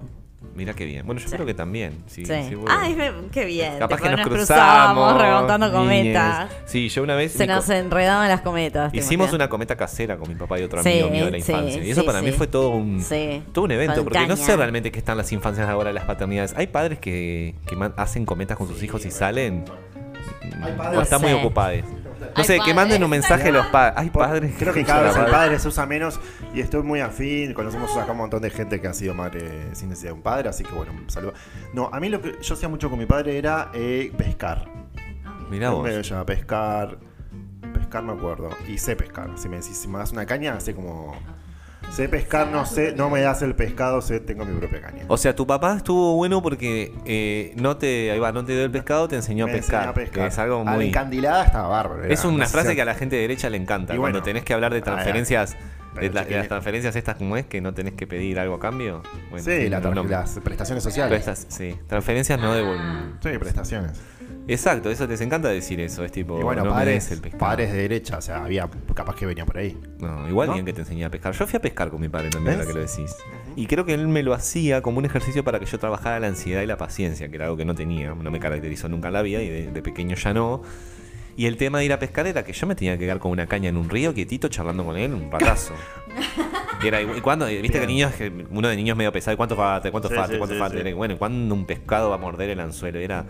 Mira 0.54 0.72
qué 0.72 0.86
bien. 0.86 1.04
Bueno, 1.04 1.20
yo 1.20 1.28
Sí. 1.28 1.34
creo 1.34 1.44
que 1.44 1.52
también. 1.52 2.02
Sí, 2.06 2.24
Sí. 2.24 2.32
Ay, 2.68 2.96
qué 3.30 3.44
bien. 3.44 3.78
Capaz 3.78 4.00
que 4.00 4.08
nos, 4.08 4.20
nos 4.20 4.28
cruzamos. 4.28 5.20
remontando 5.20 5.70
cometas. 5.70 6.48
Sí, 6.64 6.88
yo 6.88 7.02
una 7.02 7.14
vez. 7.14 7.32
Se 7.32 7.46
nos 7.46 7.66
co- 7.66 7.72
enredaban 7.74 8.26
las 8.28 8.40
cometas. 8.40 8.90
¿te 8.92 8.98
Hicimos 8.98 9.32
una 9.34 9.48
cometa 9.50 9.76
casera 9.76 10.16
con 10.16 10.28
mi 10.30 10.34
papá 10.34 10.58
y 10.58 10.62
otro 10.62 10.82
Sí, 10.82 10.88
amigo 10.90 11.10
mío 11.10 11.24
de 11.26 11.32
la 11.32 11.40
sí, 11.40 11.52
infancia. 11.52 11.84
y 11.84 11.90
eso 11.90 12.00
sí, 12.00 12.06
para 12.06 12.22
mí 12.22 12.32
fue 12.32 12.46
todo 12.46 12.70
un, 12.70 13.02
Sí. 13.02 13.42
todo 13.52 13.66
un 13.66 13.72
evento. 13.72 14.02
Porque 14.02 14.26
no 14.26 14.36
sé 14.36 14.56
realmente 14.56 14.90
qué 14.90 14.98
están 14.98 15.18
las 15.18 15.30
infancias 15.32 15.66
de 15.66 15.72
ahora, 15.72 15.92
las 15.92 16.04
paternidades. 16.04 16.54
Hay 16.56 16.68
padres 16.68 16.98
que, 17.00 17.54
que 17.66 17.76
hacen 17.96 18.24
cometas 18.24 18.56
con 18.56 18.66
sus 18.68 18.82
hijos 18.82 19.04
y 19.04 19.10
salen. 19.10 19.64
Hay 20.62 20.72
O 20.72 20.76
padres- 20.76 21.02
están 21.02 21.20
No 21.22 21.28
muy 21.28 21.36
ocupados. 21.38 21.82
No 22.36 22.44
sé, 22.44 22.58
que 22.64 22.74
manden 22.74 23.02
un 23.02 23.10
mensaje 23.10 23.48
a 23.48 23.52
los 23.52 23.66
padres. 23.66 23.94
Hay 23.96 24.10
padres. 24.10 24.54
Creo 24.58 24.72
que 24.72 24.84
cada 24.84 25.02
vez 25.02 25.10
el 25.10 25.16
Padres. 25.16 25.32
padre 25.36 25.58
se 25.58 25.68
usa 25.68 25.86
menos 25.86 26.20
y 26.54 26.60
estoy 26.60 26.82
muy 26.82 27.00
afín. 27.00 27.54
Conocemos 27.54 27.96
acá 27.96 28.12
un 28.12 28.18
montón 28.18 28.42
de 28.42 28.50
gente 28.50 28.80
que 28.80 28.88
ha 28.88 28.94
sido 28.94 29.14
madre 29.14 29.74
sin 29.74 29.88
necesidad 29.88 30.10
de 30.10 30.16
un 30.16 30.22
padre, 30.22 30.48
así 30.48 30.64
que 30.64 30.74
bueno, 30.74 30.92
un 30.92 31.10
saludo. 31.10 31.34
No, 31.72 31.90
a 31.92 32.00
mí 32.00 32.08
lo 32.08 32.20
que 32.20 32.36
yo 32.40 32.54
hacía 32.54 32.68
mucho 32.68 32.90
con 32.90 32.98
mi 32.98 33.06
padre 33.06 33.38
era 33.38 33.70
eh, 33.74 34.12
pescar. 34.16 34.68
Mirá 35.50 35.70
vos. 35.70 35.84
Me 35.84 36.24
pescar. 36.24 36.98
Pescar 37.72 38.02
me 38.02 38.12
acuerdo. 38.12 38.50
Y 38.68 38.78
sé 38.78 38.96
pescar. 38.96 39.30
Si 39.36 39.48
me 39.48 39.56
decís, 39.56 39.76
si 39.76 39.88
me 39.88 39.98
das 39.98 40.12
una 40.12 40.26
caña, 40.26 40.58
sé 40.60 40.74
como. 40.74 41.16
Sé 41.90 42.08
pescar, 42.08 42.48
no 42.48 42.64
sé, 42.64 42.92
no 42.94 43.10
me 43.10 43.20
das 43.22 43.42
el 43.42 43.54
pescado, 43.56 44.00
sé, 44.02 44.20
tengo 44.20 44.44
mi 44.44 44.56
propia 44.56 44.80
caña. 44.80 45.04
O 45.08 45.16
sea, 45.16 45.34
tu 45.34 45.46
papá 45.46 45.76
estuvo 45.76 46.14
bueno 46.14 46.40
porque 46.42 46.92
eh, 47.04 47.52
no 47.56 47.76
te 47.76 48.10
ahí 48.12 48.18
va, 48.20 48.30
no 48.30 48.44
te 48.44 48.52
dio 48.52 48.62
el 48.64 48.70
pescado, 48.70 49.08
te 49.08 49.16
enseñó 49.16 49.46
a 49.46 49.48
pescar. 49.48 49.76
enseñó 49.88 49.90
a 49.90 49.94
pescar. 49.94 50.22
Que 50.22 50.26
es 50.28 50.38
algo 50.38 50.60
A 50.60 50.64
la 50.64 50.70
muy. 50.72 50.88
encandilada 50.88 51.44
estaba 51.44 51.66
bárbaro. 51.68 52.04
era 52.04 52.14
Es 52.14 52.24
una 52.24 52.46
frase 52.46 52.76
que 52.76 52.82
a 52.82 52.84
la 52.84 52.94
gente 52.94 53.16
de 53.16 53.22
derecha 53.22 53.50
le 53.50 53.56
encanta. 53.56 53.94
Y 53.94 53.98
Cuando 53.98 54.22
tenés 54.22 54.44
que 54.44 54.54
hablar 54.54 54.72
de 54.74 54.80
transferencias, 54.82 55.56
pero 55.94 56.02
de, 56.08 56.08
la- 56.14 56.20
de 56.20 56.26
chiquilín. 56.26 56.38
las 56.40 56.48
transferencias 56.48 56.94
estas 56.94 57.16
como 57.16 57.36
es, 57.36 57.46
que 57.46 57.60
no 57.60 57.74
tenés 57.74 57.94
que 57.94 58.06
pedir 58.06 58.38
algo 58.38 58.54
a 58.56 58.60
cambio. 58.60 59.02
Bueno, 59.30 59.44
Sí, 59.44 59.68
la 59.68 59.80
las 59.80 60.38
prestaciones 60.38 60.84
sociales. 60.84 61.10
Prestas- 61.24 61.46
sí, 61.48 61.74
transferencias 61.88 62.38
no 62.38 62.54
devuelven. 62.54 63.14
Sí, 63.22 63.30
prestaciones. 63.38 63.92
Exacto, 64.48 64.90
eso 64.90 65.06
les 65.06 65.20
encanta 65.20 65.48
decir 65.48 65.78
eso. 65.80 66.04
Es 66.04 66.10
tipo, 66.10 66.40
Y 66.40 66.42
bueno, 66.42 66.64
no 66.64 66.70
padres, 66.70 67.04
des 67.04 67.12
el 67.12 67.20
pescado. 67.20 67.38
padres 67.40 67.70
de 67.72 67.78
derecha, 67.82 68.18
o 68.18 68.20
sea, 68.22 68.44
había 68.44 68.68
capaz 68.94 69.14
que 69.14 69.26
venía 69.26 69.44
por 69.44 69.58
ahí. 69.58 69.78
No, 70.00 70.28
igual 70.28 70.48
¿No? 70.48 70.54
bien 70.54 70.64
que 70.66 70.72
te 70.72 70.80
enseñé 70.80 71.04
a 71.04 71.10
pescar. 71.10 71.32
Yo 71.34 71.46
fui 71.46 71.56
a 71.58 71.60
pescar 71.60 71.90
con 71.90 72.00
mi 72.00 72.08
padre 72.08 72.30
también, 72.30 72.54
ahora 72.56 72.66
que 72.66 72.72
lo 72.72 72.80
decís. 72.80 73.14
Y 73.56 73.66
creo 73.66 73.84
que 73.84 73.94
él 73.94 74.08
me 74.08 74.22
lo 74.22 74.32
hacía 74.34 74.80
como 74.82 74.98
un 74.98 75.04
ejercicio 75.04 75.44
para 75.44 75.60
que 75.60 75.66
yo 75.66 75.78
trabajara 75.78 76.18
la 76.18 76.28
ansiedad 76.28 76.62
y 76.62 76.66
la 76.66 76.76
paciencia, 76.78 77.28
que 77.28 77.36
era 77.36 77.44
algo 77.44 77.56
que 77.56 77.64
no 77.66 77.74
tenía, 77.74 78.14
no 78.14 78.30
me 78.30 78.40
caracterizó 78.40 78.88
nunca 78.88 79.08
en 79.08 79.14
la 79.14 79.22
vida 79.22 79.42
y 79.42 79.48
de, 79.48 79.70
de 79.70 79.82
pequeño 79.82 80.16
ya 80.16 80.32
no. 80.32 80.62
Y 81.36 81.46
el 81.46 81.56
tema 81.56 81.78
de 81.78 81.84
ir 81.84 81.92
a 81.92 81.98
pescar 82.00 82.26
era 82.26 82.42
que 82.44 82.52
yo 82.52 82.66
me 82.66 82.74
tenía 82.74 82.94
que 82.98 83.04
quedar 83.04 83.18
con 83.20 83.30
una 83.30 83.46
caña 83.46 83.68
en 83.68 83.76
un 83.76 83.88
río, 83.88 84.12
quietito, 84.12 84.48
charlando 84.48 84.84
con 84.84 84.96
él, 84.96 85.12
un 85.14 85.30
ratazo. 85.30 85.74
Y 86.80 86.86
era, 86.86 87.02
¿y 87.02 87.20
cuándo? 87.22 87.46
Viste 87.46 87.80
que 87.80 87.88
niños, 87.88 88.12
uno 88.50 88.68
de 88.68 88.76
niños 88.76 88.96
medio 88.96 89.10
pesado, 89.10 89.34
¿y 89.34 89.36
cuánto 89.36 89.56
falta? 89.56 89.90
¿Cuánto 89.90 90.08
Sí, 90.08 90.14
falta? 90.14 90.32
sí, 90.34 90.38
¿Cuánto 90.38 90.54
sí, 90.54 90.60
falta? 90.60 90.94
Bueno, 90.94 91.14
¿y 91.14 91.16
¿cuándo 91.16 91.52
un 91.52 91.66
pescado 91.66 92.10
va 92.10 92.14
a 92.14 92.18
morder 92.18 92.50
el 92.50 92.60
anzuelo? 92.60 93.00
Era, 93.00 93.24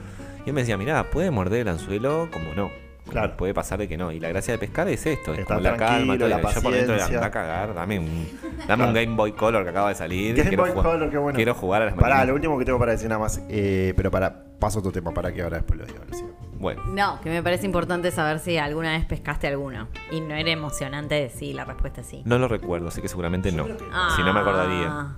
y 0.49 0.51
él 0.51 0.55
me 0.55 0.63
decía, 0.63 0.79
mirá, 0.79 1.11
puede 1.11 1.31
morder 1.31 1.61
el 1.61 1.69
anzuelo 1.69 2.31
como 2.33 2.55
no. 2.55 2.71
Claro. 3.11 3.37
Puede 3.37 3.53
pasar 3.53 3.79
de 3.81 3.87
que 3.87 3.99
no. 3.99 4.11
Y 4.13 4.19
la 4.19 4.31
gracia 4.31 4.53
de 4.55 4.59
pescar 4.59 4.89
es 4.89 5.05
esto, 5.05 5.35
es 5.35 5.45
como 5.45 5.61
la 5.61 5.77
calma, 5.77 6.17
todo. 6.17 6.27
la 6.27 6.41
yo 6.41 6.63
por 6.63 6.73
dentro 6.73 6.95
de 6.95 7.01
paciencia. 7.01 7.17
anda 7.17 7.27
a 7.27 7.31
cagar, 7.31 7.75
dame 7.75 7.99
un, 7.99 8.27
dame 8.67 8.87
un 8.87 8.95
Game 8.95 9.15
Boy 9.15 9.33
Color 9.33 9.65
que 9.65 9.69
acaba 9.69 9.91
de 9.91 9.95
salir. 9.95 10.35
Game 10.35 10.49
quiero 10.49 10.63
Boy 10.63 10.73
jugar, 10.73 10.93
Color, 10.93 11.11
qué 11.11 11.19
bueno. 11.19 11.37
Quiero 11.37 11.55
jugar 11.55 11.83
a 11.83 11.85
las 11.85 11.95
Pará, 11.97 12.07
lo 12.09 12.13
maquinitas. 12.15 12.35
último 12.35 12.59
que 12.59 12.65
tengo 12.65 12.79
para 12.79 12.93
decir 12.93 13.11
nada 13.11 13.21
más, 13.21 13.43
eh, 13.51 13.93
pero 13.95 14.11
para, 14.11 14.45
paso 14.59 14.83
tu 14.83 14.91
tema, 14.93 15.13
para 15.13 15.33
que 15.33 15.43
ahora 15.43 15.59
después 15.59 15.79
lo 15.79 15.87
digo. 15.87 15.99
Lucio. 16.09 16.27
Bueno, 16.59 16.83
No, 16.89 17.21
que 17.21 17.31
me 17.31 17.41
parece 17.43 17.67
importante 17.67 18.11
saber 18.11 18.41
si 18.41 18.59
alguna 18.59 18.93
vez 18.93 19.05
pescaste 19.07 19.47
alguno. 19.47 19.87
Y 20.11 20.21
no 20.21 20.35
era 20.35 20.51
emocionante 20.51 21.15
decir 21.15 21.55
la 21.55 21.65
respuesta 21.65 22.01
es 22.01 22.09
sí. 22.09 22.23
no 22.25 22.39
lo 22.39 22.49
recuerdo, 22.49 22.89
así 22.89 23.01
que 23.01 23.09
seguramente 23.09 23.53
no. 23.53 23.67
Ah, 23.93 24.13
Si 24.17 24.23
no 24.23 24.33
me 24.33 24.41
acordaría. 24.41 25.15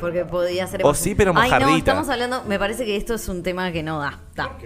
Porque 0.00 0.24
podía 0.24 0.68
ser. 0.68 0.82
O 0.84 0.94
sí, 0.94 1.16
pero 1.16 1.32
Ay, 1.34 1.50
no, 1.50 1.56
mojardita. 1.56 1.78
estamos 1.78 2.08
hablando. 2.08 2.44
Me 2.44 2.60
parece 2.60 2.84
que 2.84 2.94
esto 2.96 3.14
es 3.14 3.28
un 3.28 3.42
tema 3.42 3.72
que 3.72 3.82
no 3.82 3.98
da. 3.98 4.20
da. 4.36 4.56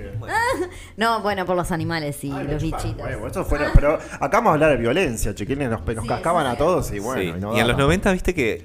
no, 0.99 1.23
bueno, 1.23 1.47
por 1.47 1.57
los 1.57 1.73
animales 1.73 2.23
y 2.25 2.31
los 2.31 2.63
bichitos. 2.63 2.97
Bueno, 2.99 3.27
esto 3.27 3.43
fuera, 3.47 3.71
pero 3.75 3.95
acá 3.95 4.29
vamos 4.39 4.51
a 4.51 4.53
hablar 4.55 4.71
de 4.73 4.77
violencia, 4.77 5.35
chiquilines, 5.35 5.71
nos, 5.71 5.81
nos 5.87 6.03
Sí, 6.03 6.09
cascaban 6.09 6.47
a 6.47 6.53
sí. 6.53 6.59
todos 6.59 6.93
y 6.93 6.99
bueno. 6.99 7.23
Sí. 7.23 7.29
y 7.29 7.41
no 7.41 7.57
Y 7.57 7.61
en 7.61 7.67
los 7.69 7.77
daba. 7.77 7.85
90, 7.89 8.13
viste 8.13 8.35
que. 8.35 8.63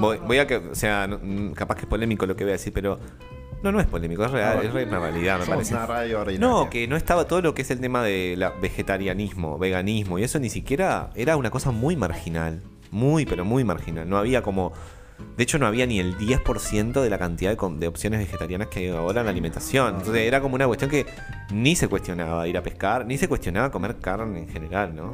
Voy, 0.00 0.18
voy 0.18 0.38
a 0.38 0.46
que. 0.48 0.56
O 0.56 0.74
sea, 0.74 1.06
mm, 1.06 1.52
capaz 1.52 1.76
que 1.76 1.82
es 1.82 1.86
polémico 1.86 2.26
lo 2.26 2.34
que 2.34 2.42
voy 2.42 2.50
a 2.50 2.54
decir, 2.54 2.72
pero. 2.72 2.98
No, 3.62 3.72
no 3.72 3.80
es 3.80 3.86
polémico, 3.86 4.24
es 4.24 4.30
real, 4.30 4.64
es 4.64 4.72
re- 4.72 4.84
una 4.84 5.00
realidad, 5.00 5.40
me 5.40 5.46
parece. 5.46 5.74
una 5.74 5.86
radio 5.86 6.20
ordinaria. 6.20 6.46
No, 6.46 6.70
que 6.70 6.86
no 6.86 6.96
estaba 6.96 7.26
todo 7.26 7.40
lo 7.42 7.54
que 7.54 7.62
es 7.62 7.70
el 7.70 7.80
tema 7.80 8.02
de 8.02 8.34
la 8.36 8.50
vegetarianismo, 8.50 9.58
veganismo, 9.58 10.18
y 10.18 10.22
eso 10.24 10.38
ni 10.38 10.50
siquiera 10.50 11.10
era 11.14 11.36
una 11.36 11.50
cosa 11.50 11.70
muy 11.70 11.96
marginal. 11.96 12.62
Muy, 12.90 13.26
pero 13.26 13.44
muy 13.44 13.64
marginal. 13.64 14.08
No 14.08 14.16
había 14.18 14.42
como. 14.42 14.72
De 15.36 15.42
hecho, 15.42 15.58
no 15.58 15.66
había 15.66 15.86
ni 15.86 15.98
el 15.98 16.16
10% 16.18 17.00
de 17.02 17.08
la 17.10 17.18
cantidad 17.18 17.56
de, 17.56 17.76
de 17.78 17.88
opciones 17.88 18.20
vegetarianas 18.20 18.68
que 18.68 18.80
hay 18.80 18.88
ahora 18.90 19.20
en 19.20 19.26
la 19.26 19.30
alimentación. 19.32 19.96
Entonces, 19.96 20.22
era 20.22 20.40
como 20.40 20.54
una 20.54 20.66
cuestión 20.66 20.90
que 20.90 21.06
ni 21.52 21.74
se 21.74 21.88
cuestionaba 21.88 22.46
ir 22.46 22.56
a 22.58 22.62
pescar, 22.62 23.06
ni 23.06 23.16
se 23.18 23.26
cuestionaba 23.26 23.70
comer 23.70 23.96
carne 23.96 24.40
en 24.40 24.48
general, 24.48 24.94
¿no? 24.94 25.12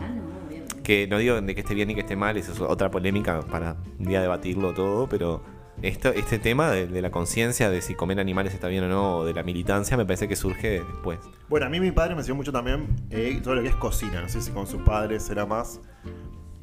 Que 0.83 1.07
no 1.07 1.19
digo 1.19 1.41
de 1.41 1.55
que 1.55 1.61
esté 1.61 1.75
bien 1.75 1.87
ni 1.89 1.95
que 1.95 2.01
esté 2.01 2.17
mal, 2.17 2.37
eso 2.37 2.53
es 2.53 2.61
otra 2.61 2.91
polémica 2.91 3.41
para 3.43 3.77
un 4.01 4.07
día 4.07 4.21
debatirlo 4.21 4.75
todo, 4.75 5.09
pero 5.09 5.43
esto, 5.83 6.11
este 6.11 6.39
tema 6.39 6.71
de, 6.71 6.87
de 6.87 7.03
la 7.03 7.11
conciencia 7.11 7.69
de 7.71 7.83
si 7.83 7.95
comer 7.95 8.21
animales 8.21 8.55
está 8.55 8.69
bien 8.69 8.85
o 8.85 8.89
no, 8.89 9.17
o 9.19 9.25
de 9.25 9.35
la 9.35 9.43
militancia, 9.43 9.97
me 9.97 10.05
parece 10.05 10.29
que 10.29 10.37
surge 10.37 10.83
después. 10.85 11.19
Bueno, 11.49 11.67
a 11.67 11.69
mí 11.69 11.81
mi 11.81 11.91
padre 11.91 12.15
me 12.15 12.21
enseñó 12.21 12.37
mucho 12.37 12.53
también 12.53 12.87
eh, 13.11 13.41
todo 13.43 13.57
lo 13.57 13.63
que 13.63 13.69
es 13.69 13.77
cocina. 13.77 14.21
No 14.21 14.29
sé 14.29 14.41
si 14.41 14.53
con 14.53 14.67
sus 14.67 14.83
padres 14.83 15.29
era 15.29 15.45
más. 15.45 15.81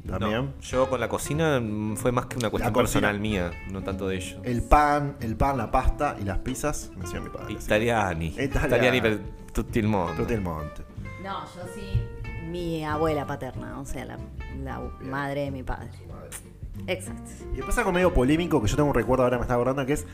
También. 0.06 0.46
No, 0.46 0.60
yo 0.60 0.88
con 0.88 0.98
la 0.98 1.08
cocina 1.08 1.60
mm, 1.60 1.96
fue 1.96 2.10
más 2.10 2.26
que 2.26 2.38
una 2.38 2.50
cuestión 2.50 2.72
personal 2.72 3.20
mía, 3.20 3.52
no 3.70 3.82
tanto 3.82 4.08
de 4.08 4.16
ellos. 4.16 4.40
El 4.42 4.62
pan, 4.62 5.16
el 5.20 5.36
pan, 5.36 5.58
la 5.58 5.70
pasta 5.70 6.16
y 6.20 6.24
las 6.24 6.38
pizzas 6.38 6.90
me 6.96 7.02
enseñó 7.02 7.22
mi 7.22 7.30
padre. 7.30 7.52
Italiani. 7.52 8.28
Italiani. 8.28 8.66
Italiani 8.66 9.00
per 9.00 9.20
tutto 9.52 9.78
il 9.78 9.86
mondo. 9.86 10.22
Tutti 10.22 10.32
il 10.32 10.40
monte. 10.40 10.84
No, 11.22 11.44
yo 11.54 11.62
sí. 11.74 12.00
Mi 12.48 12.84
abuela 12.84 13.26
paterna, 13.26 13.78
o 13.78 13.84
sea, 13.84 14.04
la, 14.04 14.18
la 14.64 14.80
madre 15.02 15.42
de 15.42 15.50
mi 15.52 15.62
padre. 15.62 15.90
Exacto. 16.86 17.30
Y 17.52 17.56
después 17.56 17.76
algo 17.78 17.92
medio 17.92 18.12
polémico 18.12 18.60
que 18.60 18.68
yo 18.68 18.76
tengo 18.76 18.88
un 18.88 18.94
recuerdo 18.94 19.24
ahora 19.24 19.38
me 19.38 19.42
está 19.42 19.54
acordando 19.54 19.84
que 19.86 19.94
es 19.94 20.06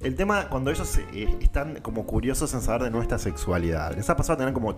el 0.00 0.16
tema 0.16 0.48
cuando 0.48 0.70
ellos 0.70 0.98
eh, 1.12 1.36
están 1.40 1.80
como 1.80 2.06
curiosos 2.06 2.52
en 2.54 2.60
saber 2.60 2.82
de 2.82 2.90
nuestra 2.90 3.18
sexualidad. 3.18 3.94
¿Les 3.94 4.08
ha 4.10 4.16
pasado 4.16 4.34
a 4.34 4.36
tener 4.38 4.52
como 4.52 4.74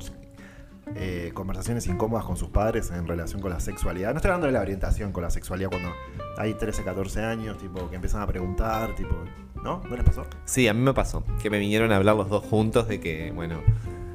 eh, 0.96 1.30
conversaciones 1.33 1.87
incómodas 1.87 2.24
con 2.24 2.37
sus 2.37 2.50
padres 2.50 2.90
en 2.90 3.07
relación 3.07 3.40
con 3.40 3.50
la 3.50 3.61
sexualidad? 3.61 4.11
No 4.11 4.16
estoy 4.16 4.30
hablando 4.30 4.46
de 4.46 4.52
la 4.52 4.61
orientación 4.61 5.12
con 5.12 5.22
la 5.22 5.30
sexualidad 5.30 5.70
cuando 5.70 5.90
hay 6.37 6.54
13, 6.54 6.85
14 6.85 7.22
años, 7.22 7.59
tipo, 7.59 7.88
que 7.88 7.96
empiezan 7.96 8.20
a 8.20 8.26
preguntar, 8.26 8.94
tipo, 8.94 9.16
¿no? 9.62 9.83
¿No 9.88 9.96
les 9.96 10.04
pasó? 10.04 10.26
Sí, 10.44 10.68
a 10.68 10.74
mí 10.74 10.80
me 10.80 10.92
pasó. 10.92 11.24
Que 11.42 11.48
me 11.48 11.59
vinieron 11.59 11.90
a 11.92 11.96
hablar 11.96 12.16
los 12.16 12.28
dos 12.28 12.44
juntos 12.44 12.87
de 12.88 13.00
que, 13.00 13.33
bueno, 13.33 13.61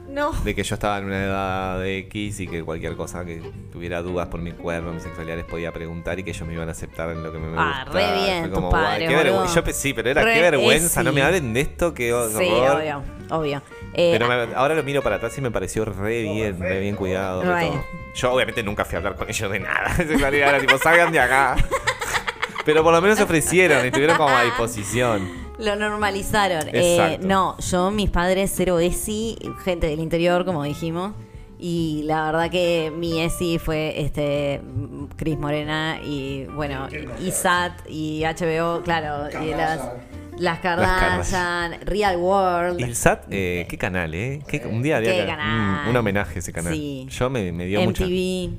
No. 0.09 0.31
de 0.43 0.55
que 0.55 0.63
yo 0.63 0.73
estaba 0.73 0.97
en 0.97 1.05
una 1.05 1.23
edad 1.23 1.79
de 1.79 1.99
X 1.99 2.39
y 2.39 2.47
que 2.47 2.63
cualquier 2.63 2.95
cosa 2.95 3.23
que 3.25 3.41
tuviera 3.71 4.01
dudas 4.01 4.27
por 4.27 4.41
mi 4.41 4.51
cuerpo, 4.53 4.91
mi 4.91 4.99
sexualidad, 4.99 5.37
les 5.37 5.45
podía 5.45 5.71
preguntar 5.71 6.17
y 6.19 6.23
que 6.23 6.31
ellos 6.31 6.47
me 6.47 6.53
iban 6.55 6.67
a 6.67 6.71
aceptar 6.71 7.11
en 7.11 7.21
lo 7.23 7.31
que 7.31 7.37
me, 7.37 7.47
me 7.47 7.57
Ah, 7.59 7.83
gustaba. 7.85 8.11
re 8.13 8.19
bien, 8.21 8.39
Fue 8.39 8.49
tus 8.49 8.55
como, 8.55 8.69
guay, 8.71 8.83
padres, 8.83 9.07
qué 9.09 9.15
vergüenza. 9.15 9.39
boludo. 9.41 9.55
Yo 9.55 9.63
pe- 9.63 9.73
sí, 9.73 9.93
pero 9.93 10.09
era 10.09 10.23
Re- 10.23 10.33
qué 10.33 10.41
vergüenza, 10.41 11.01
eh, 11.01 11.03
no 11.03 11.13
me 11.13 11.21
hablen 11.21 11.53
de 11.53 11.61
esto, 11.61 11.93
que 11.93 12.11
horror. 12.13 12.41
Sí, 12.43 12.49
obvio, 12.51 13.03
obvio. 13.29 13.61
Eh, 13.93 14.09
Pero 14.17 14.27
me- 14.27 14.55
ahora 14.55 14.73
lo 14.75 14.83
miro 14.83 15.01
para 15.03 15.17
atrás 15.17 15.37
y 15.37 15.41
me 15.41 15.51
pareció 15.51 15.85
re 15.85 16.23
bien, 16.23 16.59
re 16.59 16.79
bien 16.79 16.95
cuidado. 16.95 17.41
re 17.43 17.67
todo. 17.67 17.85
Yo 18.15 18.33
obviamente 18.33 18.63
nunca 18.63 18.85
fui 18.85 18.95
a 18.95 18.97
hablar 18.97 19.15
con 19.15 19.29
ellos 19.29 19.51
de 19.51 19.59
nada. 19.59 19.93
De 19.97 20.07
sexualidad 20.07 20.49
era 20.49 20.59
tipo, 20.59 20.77
salgan 20.79 21.11
de 21.11 21.19
acá. 21.19 21.55
Pero 22.65 22.83
por 22.83 22.93
lo 22.93 23.01
menos 23.01 23.17
se 23.17 23.23
ofrecieron 23.25 23.83
y 23.83 23.87
estuvieron 23.87 24.17
como 24.17 24.35
a 24.35 24.43
disposición. 24.43 25.48
Lo 25.59 25.75
normalizaron. 25.75 26.63
Eh, 26.73 27.19
no, 27.21 27.57
yo, 27.59 27.91
mis 27.91 28.09
padres, 28.09 28.51
cero 28.55 28.79
ESI, 28.79 29.37
gente 29.63 29.87
del 29.87 29.99
interior, 29.99 30.45
como 30.45 30.63
dijimos. 30.63 31.13
Y 31.61 32.03
la 32.05 32.23
verdad 32.27 32.49
que 32.49 32.89
mi 32.95 33.19
ESI 33.21 33.59
fue 33.59 34.01
este 34.01 34.61
Cris 35.17 35.37
Morena 35.37 35.99
y 36.01 36.45
bueno, 36.45 36.87
ISAT 37.19 37.73
y 37.89 38.23
HBO, 38.23 38.81
claro, 38.81 39.27
y 39.45 39.49
las, 39.49 39.81
las 40.37 40.59
Kardashian, 40.59 41.81
Real 41.85 42.15
World. 42.15 42.79
Y 42.79 42.83
el 42.83 42.95
SAT, 42.95 43.25
eh, 43.29 43.65
qué 43.69 43.77
canal, 43.77 44.13
¿eh? 44.15 44.41
Qué- 44.47 44.65
un 44.65 44.81
día 44.81 44.95
había 44.97 45.11
Qué 45.13 45.25
canal. 45.25 45.85
mm, 45.85 45.89
un 45.89 45.95
homenaje 45.97 46.35
a 46.35 46.39
ese 46.39 46.53
canal. 46.53 46.73
Sí. 46.73 47.05
Yo 47.09 47.29
me, 47.29 47.51
me 47.51 47.65
dio 47.65 47.81
mucha. 47.81 48.05
MTV. 48.05 48.53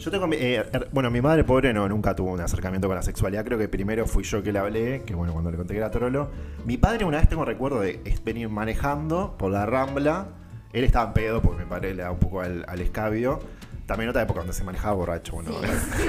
Yo 0.00 0.10
tengo. 0.10 0.26
mi- 0.26 0.36
eh, 0.36 0.64
her- 0.72 0.88
bueno, 0.92 1.10
mi 1.10 1.20
madre 1.20 1.44
pobre 1.44 1.72
no, 1.72 1.88
nunca 1.88 2.14
tuvo 2.16 2.30
un 2.32 2.40
acercamiento 2.40 2.88
con 2.88 2.96
la 2.96 3.02
sexualidad. 3.02 3.44
Creo 3.44 3.58
que 3.58 3.68
primero 3.68 4.06
fui 4.06 4.24
yo 4.24 4.42
que 4.42 4.52
le 4.52 4.58
hablé, 4.58 5.02
que 5.06 5.14
bueno, 5.14 5.32
cuando 5.32 5.50
le 5.50 5.56
conté 5.56 5.74
que 5.74 5.78
era 5.78 5.90
trolo. 5.90 6.30
Mi 6.64 6.76
padre 6.78 7.04
una 7.04 7.18
vez 7.18 7.28
tengo 7.28 7.44
recuerdo 7.44 7.80
de 7.80 8.00
venir 8.24 8.48
manejando 8.48 9.36
por 9.38 9.50
la 9.52 9.66
rambla. 9.66 10.28
Él 10.72 10.84
estaba 10.84 11.06
en 11.08 11.12
pedo 11.14 11.42
porque 11.42 11.64
mi 11.64 11.68
padre 11.68 11.94
le 11.94 12.02
da 12.02 12.10
un 12.10 12.18
poco 12.18 12.40
al, 12.40 12.64
al 12.68 12.80
escabio. 12.80 13.40
También 13.86 14.08
otra 14.08 14.22
época 14.22 14.38
donde 14.40 14.52
se 14.54 14.62
manejaba 14.64 14.94
borracho. 14.94 15.32
Bueno, 15.32 15.50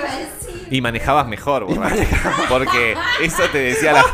Y 0.71 0.82
manejabas 0.82 1.27
mejor, 1.27 1.65
borracho. 1.65 1.95
Porque 2.47 2.95
eso 3.23 3.43
te 3.51 3.58
decía 3.58 3.93
la, 3.93 4.06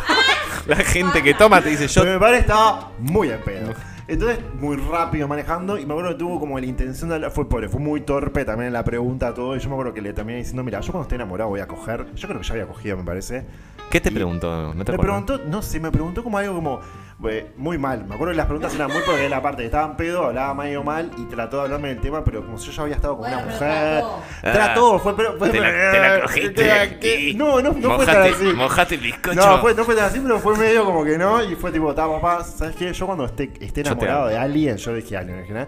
la 0.68 0.76
gente 0.78 1.22
que 1.22 1.34
toma, 1.34 1.62
te 1.62 1.70
dice 1.70 1.88
yo. 1.88 2.02
Pero 2.02 2.14
mi 2.14 2.20
padre 2.20 2.38
estaba 2.40 2.92
muy 3.00 3.30
en 3.30 3.42
pedo. 3.42 3.74
Entonces, 4.08 4.40
muy 4.60 4.78
rápido 4.78 5.28
manejando. 5.28 5.78
Y 5.78 5.86
me 5.86 5.94
acuerdo 5.94 6.12
que 6.12 6.18
tuvo 6.18 6.40
como 6.40 6.60
la 6.60 6.66
intención 6.66 7.10
de 7.10 7.16
hablar. 7.16 7.32
Fue 7.32 7.48
pobre, 7.50 7.68
fue 7.68 7.80
muy 7.80 8.02
torpe 8.02 8.46
también 8.46 8.68
en 8.68 8.74
la 8.74 8.84
pregunta, 8.84 9.34
todo. 9.34 9.56
Y 9.56 9.60
yo 9.60 9.70
me 9.70 9.76
acuerdo 9.76 9.94
que 9.94 10.02
le 10.02 10.14
terminé 10.14 10.40
diciendo: 10.40 10.64
Mira, 10.64 10.80
yo 10.80 10.92
cuando 10.92 11.04
esté 11.04 11.16
enamorado 11.16 11.50
voy 11.50 11.60
a 11.60 11.68
coger. 11.68 12.06
Yo 12.16 12.28
creo 12.28 12.40
que 12.40 12.48
ya 12.48 12.54
había 12.54 12.68
cogido, 12.68 12.98
me 12.98 13.04
parece. 13.04 13.46
Qué 13.90 13.98
¿Qué 13.98 14.02
te 14.02 14.10
Y 14.10 14.14
preguntó? 14.14 14.74
¿No 14.74 14.84
te 14.86 14.92
me 14.92 14.98
preguntó, 15.00 15.40
no 15.46 15.62
sé, 15.62 15.80
me 15.80 15.92
preguntó 15.92 16.24
como 16.24 16.38
algo 16.38 16.56
como 16.56 16.82
eh, 17.30 17.52
muy 17.58 17.78
mal. 17.78 18.06
Me 18.06 18.14
acuerdo 18.16 18.34
que 18.34 18.38
las 18.38 18.46
preguntas 18.46 18.76
eran 18.76 18.92
muy 18.92 19.02
porque 19.06 19.28
la 19.30 19.42
parte 19.42 19.66
estaba 19.66 19.88
en 19.88 19.96
pedo, 19.98 20.26
hablaba 20.26 20.54
medio 20.54 20.84
mal 20.84 21.10
y 21.18 21.24
trató 21.24 21.58
de 21.58 21.64
hablarme 21.64 21.88
del 21.88 22.02
tema, 22.02 22.24
pero 22.24 22.46
como 22.46 22.58
si 22.60 22.68
yo 22.68 22.74
ya 22.74 22.82
había 22.84 22.96
estado 22.96 23.14
con 23.18 23.22
Bueno, 23.22 23.38
una 23.38 23.46
mujer. 23.54 23.68
trató. 23.70 24.22
Trató, 24.42 25.00
fue, 25.00 25.16
pero, 25.18 25.38
fue- 25.38 25.50
Te 25.50 25.60
la, 25.60 25.68
te 25.92 26.00
la 26.00 26.22
cogiste. 26.22 26.54
¿Qué- 26.54 26.98
qué? 27.00 27.34
No, 27.36 27.62
no, 27.62 27.72
no 27.74 27.96
fue 27.96 28.06
tan 28.06 28.16
Mojate- 28.18 28.34
así. 28.36 28.44
Mojate 28.54 28.96
el 28.96 29.02
bizcocho. 29.02 29.36
No, 29.36 29.58
fue, 29.62 29.74
no 29.74 29.84
fue 29.86 29.96
tan 29.96 30.06
así, 30.06 30.20
pero 30.20 30.38
fue 30.40 30.58
medio 30.58 30.86
como 30.86 31.04
que 31.04 31.18
no. 31.18 31.42
Y 31.44 31.56
fue 31.56 31.72
tipo, 31.72 31.90
está 31.90 32.08
papá, 32.08 32.44
¿sabes 32.44 32.76
qué? 32.76 32.94
Yo 32.94 33.06
cuando 33.08 33.26
esté, 33.26 33.52
esté 33.62 33.82
enamorado 33.82 34.20
amo. 34.24 34.28
de 34.28 34.38
alguien, 34.38 34.78
yo 34.78 34.94
dije 34.94 35.18
alguien, 35.18 35.44
¿no? 35.52 35.68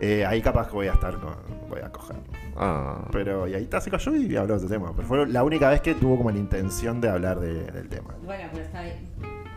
Eh, 0.00 0.24
ahí 0.26 0.40
capaz 0.42 0.68
que 0.68 0.74
voy 0.74 0.86
a 0.88 0.92
estar 0.92 1.14
con. 1.18 1.34
Voy 1.68 1.80
a 1.80 1.90
coger. 1.90 2.16
Ah. 2.56 3.06
Pero, 3.12 3.46
y 3.48 3.54
ahí 3.54 3.64
está, 3.64 3.80
se 3.80 3.90
cayó 3.90 4.14
y 4.16 4.36
habló 4.36 4.54
de 4.58 4.64
ese 4.64 4.72
tema. 4.72 4.92
Pero 4.94 5.06
fue 5.08 5.26
la 5.26 5.42
única 5.44 5.68
vez 5.68 5.80
que 5.80 5.94
tuvo 5.94 6.16
como 6.16 6.30
la 6.30 6.38
intención 6.38 7.00
de 7.00 7.08
hablar 7.10 7.40
de- 7.40 7.64
del 7.70 7.88
tema. 7.88 8.14
Bueno, 8.24 8.44
pero 8.52 8.64
está 8.64 8.82
bien. 8.82 8.96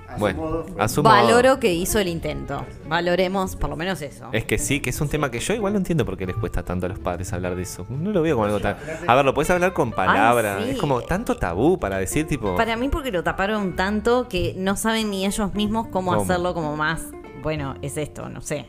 A 0.08 0.14
su 0.16 0.20
Bueno, 0.22 0.42
modo 0.42 0.64
fue- 0.64 0.82
a 0.84 0.88
su 0.88 1.04
modo. 1.04 1.14
Valoro 1.14 1.60
que 1.60 1.72
hizo 1.72 2.00
el 2.00 2.08
intento. 2.08 2.66
Valoremos 2.88 3.56
por 3.56 3.70
lo 3.70 3.76
menos 3.76 4.02
eso. 4.02 4.28
Es 4.34 4.44
que 4.44 4.58
sí, 4.58 4.80
que 4.80 4.90
es 4.90 5.00
un 5.02 5.08
tema 5.08 5.30
que 5.30 5.40
yo 5.40 5.54
igual 5.54 5.74
no 5.74 5.78
entiendo 5.78 6.04
por 6.04 6.18
qué 6.18 6.26
les 6.26 6.36
cuesta 6.36 6.64
tanto 6.64 6.88
a 6.88 6.90
los 6.90 6.98
padres 6.98 7.32
hablar 7.32 7.56
de 7.56 7.62
eso. 7.62 7.86
No 7.90 8.10
lo 8.12 8.24
veo 8.24 8.36
como 8.36 8.46
algo 8.46 8.60
tan. 8.60 8.76
A 9.08 9.14
ver, 9.16 9.24
lo 9.24 9.36
puedes 9.36 9.52
hablar 9.52 9.74
con 9.74 9.92
palabras. 9.92 10.64
sí. 10.64 10.72
Es 10.72 10.78
como 10.80 11.02
tanto 11.02 11.38
tabú 11.38 11.80
para 11.80 12.00
decir, 12.00 12.26
tipo. 12.28 12.56
Para 12.56 12.76
mí 12.76 12.90
porque 12.90 13.12
lo 13.12 13.24
taparon 13.24 13.76
tanto 13.76 14.28
que 14.28 14.56
no 14.58 14.76
saben 14.78 15.12
ni 15.12 15.28
ellos 15.28 15.54
mismos 15.54 15.88
cómo, 15.90 16.12
¿Cómo? 16.12 16.24
hacerlo 16.24 16.56
como 16.56 16.76
más, 16.76 17.04
bueno, 17.44 17.76
es 17.84 17.96
esto, 17.98 18.30
no 18.30 18.42
sé. 18.42 18.66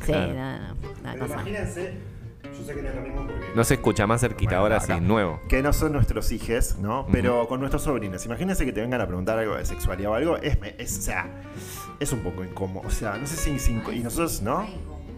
Sí, 0.00 0.06
Claro. 0.12 0.32
no, 0.34 0.58
no, 0.58 0.74
una 1.00 1.12
Pero 1.12 1.18
cosa. 1.26 1.34
imagínense, 1.34 1.92
yo 2.44 2.64
sé 2.64 2.74
que 2.74 2.82
no 2.82 2.88
es 2.88 2.94
lo 2.94 3.00
mismo 3.02 3.26
porque. 3.26 3.46
No 3.54 3.64
se 3.64 3.74
escucha 3.74 4.06
más 4.06 4.20
cerquita 4.20 4.50
Bueno, 4.60 4.62
ahora, 4.62 4.76
acá. 4.84 4.94
sí, 4.96 5.00
nuevo. 5.00 5.40
Que 5.48 5.62
no 5.62 5.72
son 5.72 5.92
nuestros 5.92 6.30
hijos, 6.32 6.76
¿no? 6.78 7.06
Pero 7.12 7.46
con 7.48 7.60
nuestros 7.60 7.82
sobrinos. 7.82 8.24
Imagínense 8.26 8.64
que 8.64 8.72
te 8.72 8.80
vengan 8.80 9.00
a 9.00 9.06
preguntar 9.06 9.38
algo 9.38 9.56
de 9.56 9.64
sexualidad 9.64 10.12
o 10.12 10.14
algo. 10.14 10.36
Es, 10.38 10.58
es- 10.78 10.98
o 10.98 11.02
sea, 11.02 11.26
es 12.00 12.12
un 12.12 12.20
poco 12.20 12.44
incómodo. 12.44 12.86
O 12.86 12.90
sea, 12.90 13.16
no 13.16 13.26
sé 13.26 13.36
si. 13.36 13.58
si- 13.58 13.72
y 13.92 13.98
nosotros, 14.00 14.40
¿no? 14.42 14.66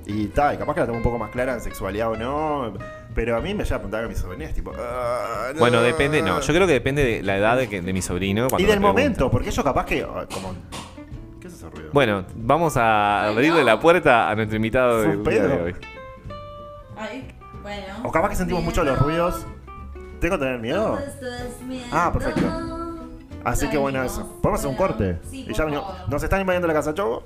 Y 0.07 0.27
tal, 0.29 0.59
capaz 0.59 0.75
que 0.75 0.81
la 0.81 0.87
tengo 0.87 0.97
un 0.99 1.05
poco 1.05 1.19
más 1.19 1.31
clara 1.31 1.53
en 1.55 1.61
sexualidad 1.61 2.11
o 2.11 2.17
no. 2.17 2.73
Pero 3.15 3.37
a 3.37 3.41
mí 3.41 3.55
me 3.55 3.65
llega 3.65 3.77
a 3.77 3.79
preguntar 3.81 4.05
a 4.05 4.09
mis 4.09 4.19
sobrinos, 4.19 4.55
tipo. 4.55 4.73
"Ah, 4.79 5.51
no". 5.53 5.59
Bueno, 5.59 5.83
depende, 5.83 6.23
no, 6.23 6.41
yo 6.41 6.55
creo 6.55 6.67
que 6.67 6.73
depende 6.73 7.05
de 7.05 7.23
la 7.23 7.37
edad 7.37 7.57
de, 7.59 7.69
que- 7.69 7.83
de 7.83 7.93
mi 7.93 8.01
sobrino. 8.03 8.49
cuando 8.49 8.61
Y 8.61 8.63
me 8.67 8.71
del 8.71 8.79
pregunta. 8.81 9.03
momento, 9.03 9.31
porque 9.31 9.49
ellos 9.51 9.65
capaz 9.65 9.85
que. 9.85 10.03
ah, 10.03 10.27
Como, 10.33 10.55
¿Qué 10.70 10.70
es 10.70 10.70
ese 11.61 11.71
ruido? 11.71 11.91
Bueno, 11.93 12.25
vamos 12.35 12.77
a 12.77 13.27
abrirle 13.29 13.63
la 13.65 13.79
puerta 13.79 14.31
a 14.31 14.35
nuestro 14.35 14.57
invitado 14.57 15.03
del 15.03 15.23
día 15.23 15.47
de 15.47 15.63
hoy. 15.63 15.75
Ay, 16.97 17.35
bueno. 17.63 17.95
O 18.05 18.11
capaz 18.11 18.31
que 18.31 18.37
sentimos 18.37 18.63
mucho 18.63 18.83
los 18.85 18.99
ruidos. 18.99 19.47
¿Tengo 20.21 20.39
que 20.39 20.45
tener 20.45 20.61
miedo? 20.61 20.99
Ah, 21.93 22.11
perfecto. 22.13 22.43
Así 23.45 23.69
que 23.69 23.79
bueno, 23.79 24.03
eso. 24.03 24.39
¿Podemos 24.43 24.61
hacer 24.61 24.71
un 24.71 24.77
corte? 24.77 25.19
Sí, 25.31 25.47
y 25.49 25.55
ya 25.55 25.65
venimos. 25.65 26.09
¿Nos 26.09 26.23
están 26.23 26.41
invadiendo 26.41 26.69
la 26.69 26.75
casa, 26.75 26.93
Chobo? 26.95 27.25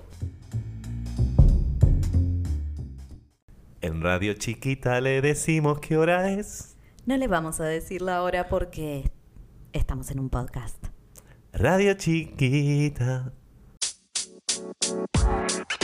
En 3.81 4.01
Radio 4.01 4.35
Chiquita 4.35 5.01
le 5.01 5.21
decimos 5.21 5.81
qué 5.81 5.97
hora 5.97 6.31
es. 6.31 6.77
No 7.05 7.17
le 7.17 7.29
vamos 7.29 7.61
a 7.61 7.65
decir 7.65 8.01
la 8.01 8.23
hora 8.23 8.49
porque 8.49 9.11
estamos 9.73 10.11
en 10.11 10.21
un 10.21 10.31
podcast. 10.31 10.87
Radio 11.53 11.95
Chiquita. 11.95 13.33
Bye. 15.25 15.84